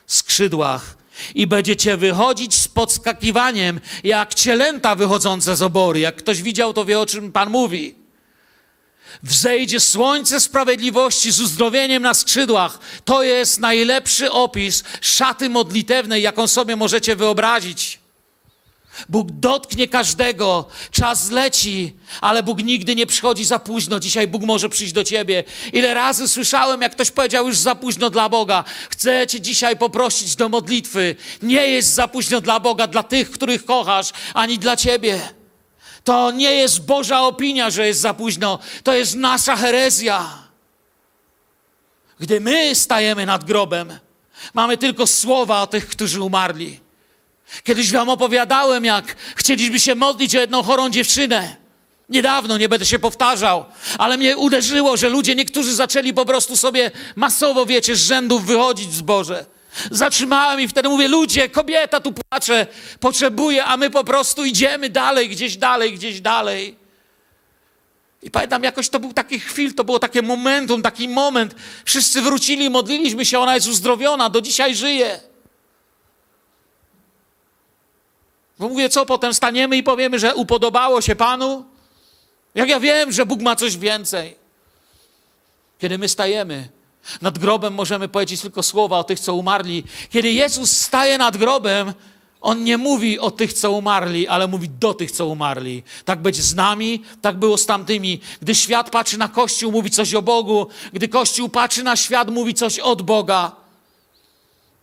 [0.07, 0.97] skrzydłach
[1.35, 5.99] i będziecie wychodzić z podskakiwaniem, jak cielęta wychodzące z obory.
[5.99, 8.02] Jak ktoś widział, to wie, o czym Pan mówi.
[9.23, 12.79] Wzejdzie słońce sprawiedliwości z uzdrowieniem na skrzydłach.
[13.05, 18.03] To jest najlepszy opis szaty modlitewnej, jaką sobie możecie wyobrazić.
[19.09, 23.99] Bóg dotknie każdego, czas leci, ale Bóg nigdy nie przychodzi za późno.
[23.99, 25.43] Dzisiaj Bóg może przyjść do ciebie.
[25.73, 28.63] Ile razy słyszałem, jak ktoś powiedział już za późno dla Boga.
[28.89, 31.15] Chcę cię dzisiaj poprosić do modlitwy.
[31.41, 35.21] Nie jest za późno dla Boga, dla tych, których kochasz, ani dla ciebie.
[36.03, 38.59] To nie jest Boża opinia, że jest za późno.
[38.83, 40.29] To jest nasza herezja.
[42.19, 43.99] Gdy my stajemy nad grobem,
[44.53, 46.79] mamy tylko słowa o tych, którzy umarli.
[47.63, 51.55] Kiedyś wam opowiadałem, jak chcieliśmy się modlić o jedną chorą dziewczynę.
[52.09, 53.65] Niedawno, nie będę się powtarzał,
[53.97, 58.93] ale mnie uderzyło, że ludzie, niektórzy zaczęli po prostu sobie masowo, wiecie, z rzędów wychodzić
[58.93, 59.45] z Boże.
[59.91, 62.67] Zatrzymałem i wtedy mówię, ludzie, kobieta tu płacze,
[62.99, 66.75] potrzebuje, a my po prostu idziemy dalej, gdzieś dalej, gdzieś dalej.
[68.23, 71.55] I pamiętam, jakoś to był taki chwil, to było takie momentum, taki moment.
[71.85, 75.19] Wszyscy wrócili, modliliśmy się, ona jest uzdrowiona, do dzisiaj żyje.
[78.59, 81.65] Bo mówię, co potem staniemy i powiemy, że upodobało się Panu?
[82.55, 84.35] Jak ja wiem, że Bóg ma coś więcej.
[85.79, 86.69] Kiedy my stajemy
[87.21, 89.83] nad grobem, możemy powiedzieć tylko słowa o tych, co umarli.
[90.09, 91.93] Kiedy Jezus staje nad grobem,
[92.41, 95.83] On nie mówi o tych, co umarli, ale mówi do tych, co umarli.
[96.05, 98.19] Tak będzie z nami, tak było z tamtymi.
[98.41, 100.67] Gdy świat patrzy na Kościół, mówi coś o Bogu.
[100.93, 103.51] Gdy Kościół patrzy na świat, mówi coś od Boga.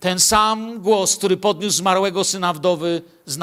[0.00, 3.38] Ten sam głos, który podniósł zmarłego syna wdowy z.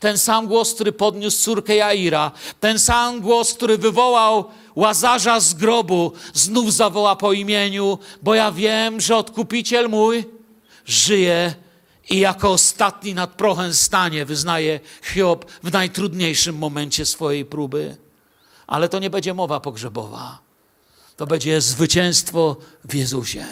[0.00, 2.32] Ten sam głos, który podniósł córkę Jaira.
[2.60, 4.44] Ten sam głos, który wywołał
[4.76, 10.24] Łazarza z grobu, znów zawoła po imieniu, bo ja wiem, że odkupiciel mój
[10.84, 11.54] żyje
[12.10, 17.96] i jako ostatni nad prochem stanie, wyznaje Hiob w najtrudniejszym momencie swojej próby.
[18.66, 20.38] Ale to nie będzie mowa pogrzebowa.
[21.16, 23.46] To będzie zwycięstwo w Jezusie.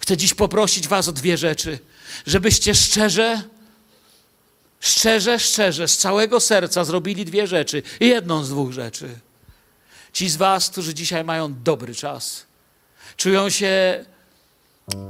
[0.00, 1.78] Chcę dziś poprosić Was o dwie rzeczy,
[2.26, 3.42] żebyście szczerze,
[4.80, 7.82] szczerze, szczerze, z całego serca zrobili dwie rzeczy.
[8.00, 9.08] Jedną z dwóch rzeczy.
[10.12, 12.46] Ci z Was, którzy dzisiaj mają dobry czas,
[13.16, 14.04] czują się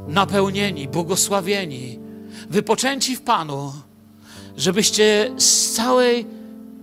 [0.08, 1.98] napełnieni, błogosławieni,
[2.50, 3.72] wypoczęci w Panu,
[4.56, 6.26] żebyście z całej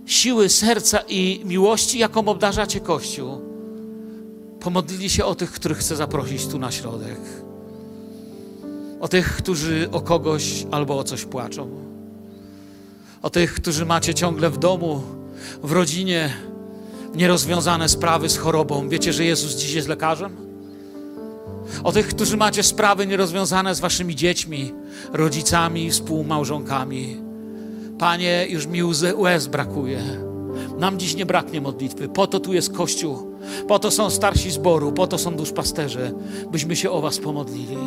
[0.06, 3.40] siły serca i miłości, jaką obdarzacie Kościół,
[4.60, 7.18] pomodlili się o tych, których chcę zaprosić tu na środek.
[9.00, 11.97] O tych, którzy o kogoś albo o coś płaczą.
[13.22, 15.02] O tych, którzy macie ciągle w domu,
[15.62, 16.32] w rodzinie
[17.14, 18.88] nierozwiązane sprawy z chorobą.
[18.88, 20.36] Wiecie, że Jezus dziś jest lekarzem?
[21.84, 24.72] O tych, którzy macie sprawy nierozwiązane z waszymi dziećmi,
[25.12, 27.16] rodzicami, współmałżonkami.
[27.98, 28.82] Panie, już mi
[29.16, 30.00] łez brakuje.
[30.78, 32.08] Nam dziś nie braknie modlitwy.
[32.08, 33.36] Po to tu jest Kościół.
[33.68, 34.92] Po to są starsi zboru.
[34.92, 36.12] Po to są duszpasterze,
[36.50, 37.78] byśmy się o was pomodlili.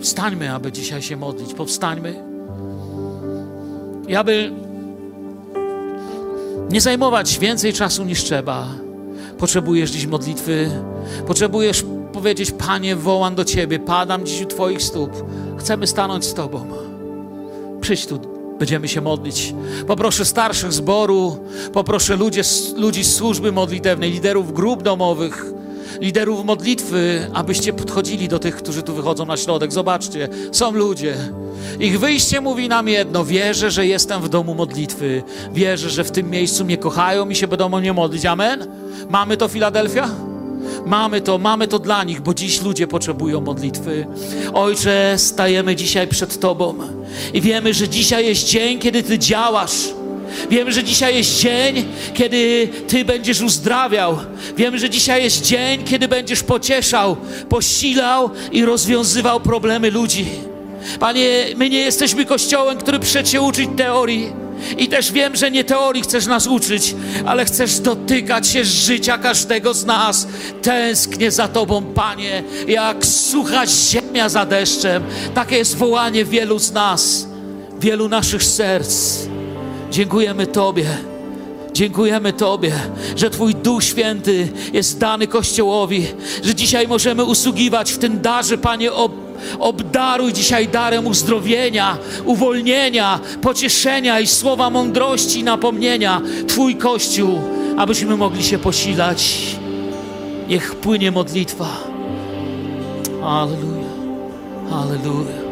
[0.00, 1.54] Wstańmy, aby dzisiaj się modlić.
[1.54, 2.29] Powstańmy.
[4.10, 4.52] I aby
[6.70, 8.68] nie zajmować więcej czasu niż trzeba.
[9.38, 10.70] Potrzebujesz dziś modlitwy.
[11.26, 15.10] Potrzebujesz powiedzieć, Panie, wołam do Ciebie, padam dziś u Twoich stóp.
[15.58, 16.66] Chcemy stanąć z Tobą.
[17.80, 18.20] Przyjdź tu,
[18.58, 19.54] będziemy się modlić.
[19.86, 22.16] Poproszę starszych zboru, poproszę
[22.76, 25.52] ludzi z służby modlitewnej, liderów grup domowych,
[26.00, 29.72] liderów modlitwy, abyście podchodzili do tych, którzy tu wychodzą na środek.
[29.72, 31.16] Zobaczcie, są ludzie.
[31.80, 35.22] Ich wyjście mówi nam jedno: wierzę, że jestem w domu modlitwy.
[35.52, 38.26] Wierzę, że w tym miejscu mnie kochają i się będą o mnie modlić.
[38.26, 38.66] Amen?
[39.10, 40.08] Mamy to, Filadelfia?
[40.86, 44.06] Mamy to, mamy to dla nich, bo dziś ludzie potrzebują modlitwy.
[44.54, 46.74] Ojcze, stajemy dzisiaj przed Tobą
[47.34, 49.99] i wiemy, że dzisiaj jest dzień, kiedy Ty działasz.
[50.50, 54.18] Wiemy, że dzisiaj jest dzień, kiedy Ty będziesz uzdrawiał.
[54.56, 57.16] Wiemy, że dzisiaj jest dzień, kiedy będziesz pocieszał,
[57.48, 60.26] posilał i rozwiązywał problemy ludzi.
[61.00, 64.32] Panie, my nie jesteśmy kościołem, który się uczyć teorii.
[64.78, 66.94] I też wiem, że nie teorii chcesz nas uczyć,
[67.26, 70.26] ale chcesz dotykać się życia każdego z nas.
[70.62, 75.02] Tęsknię za Tobą, Panie, jak sucha ziemia za deszczem.
[75.34, 77.26] Takie jest wołanie wielu z nas,
[77.80, 79.16] wielu naszych serc.
[79.90, 80.86] Dziękujemy Tobie.
[81.72, 82.72] Dziękujemy Tobie,
[83.16, 86.06] że Twój Duch Święty jest dany Kościołowi,
[86.42, 89.12] że dzisiaj możemy usługiwać w tym darze, Panie, ob,
[89.58, 97.40] obdaruj dzisiaj darem uzdrowienia, uwolnienia, pocieszenia i słowa mądrości i napomnienia Twój Kościół,
[97.76, 99.36] abyśmy mogli się posilać.
[100.48, 101.68] Niech płynie modlitwa.
[103.22, 103.88] Halleluja,
[104.70, 105.49] halleluja.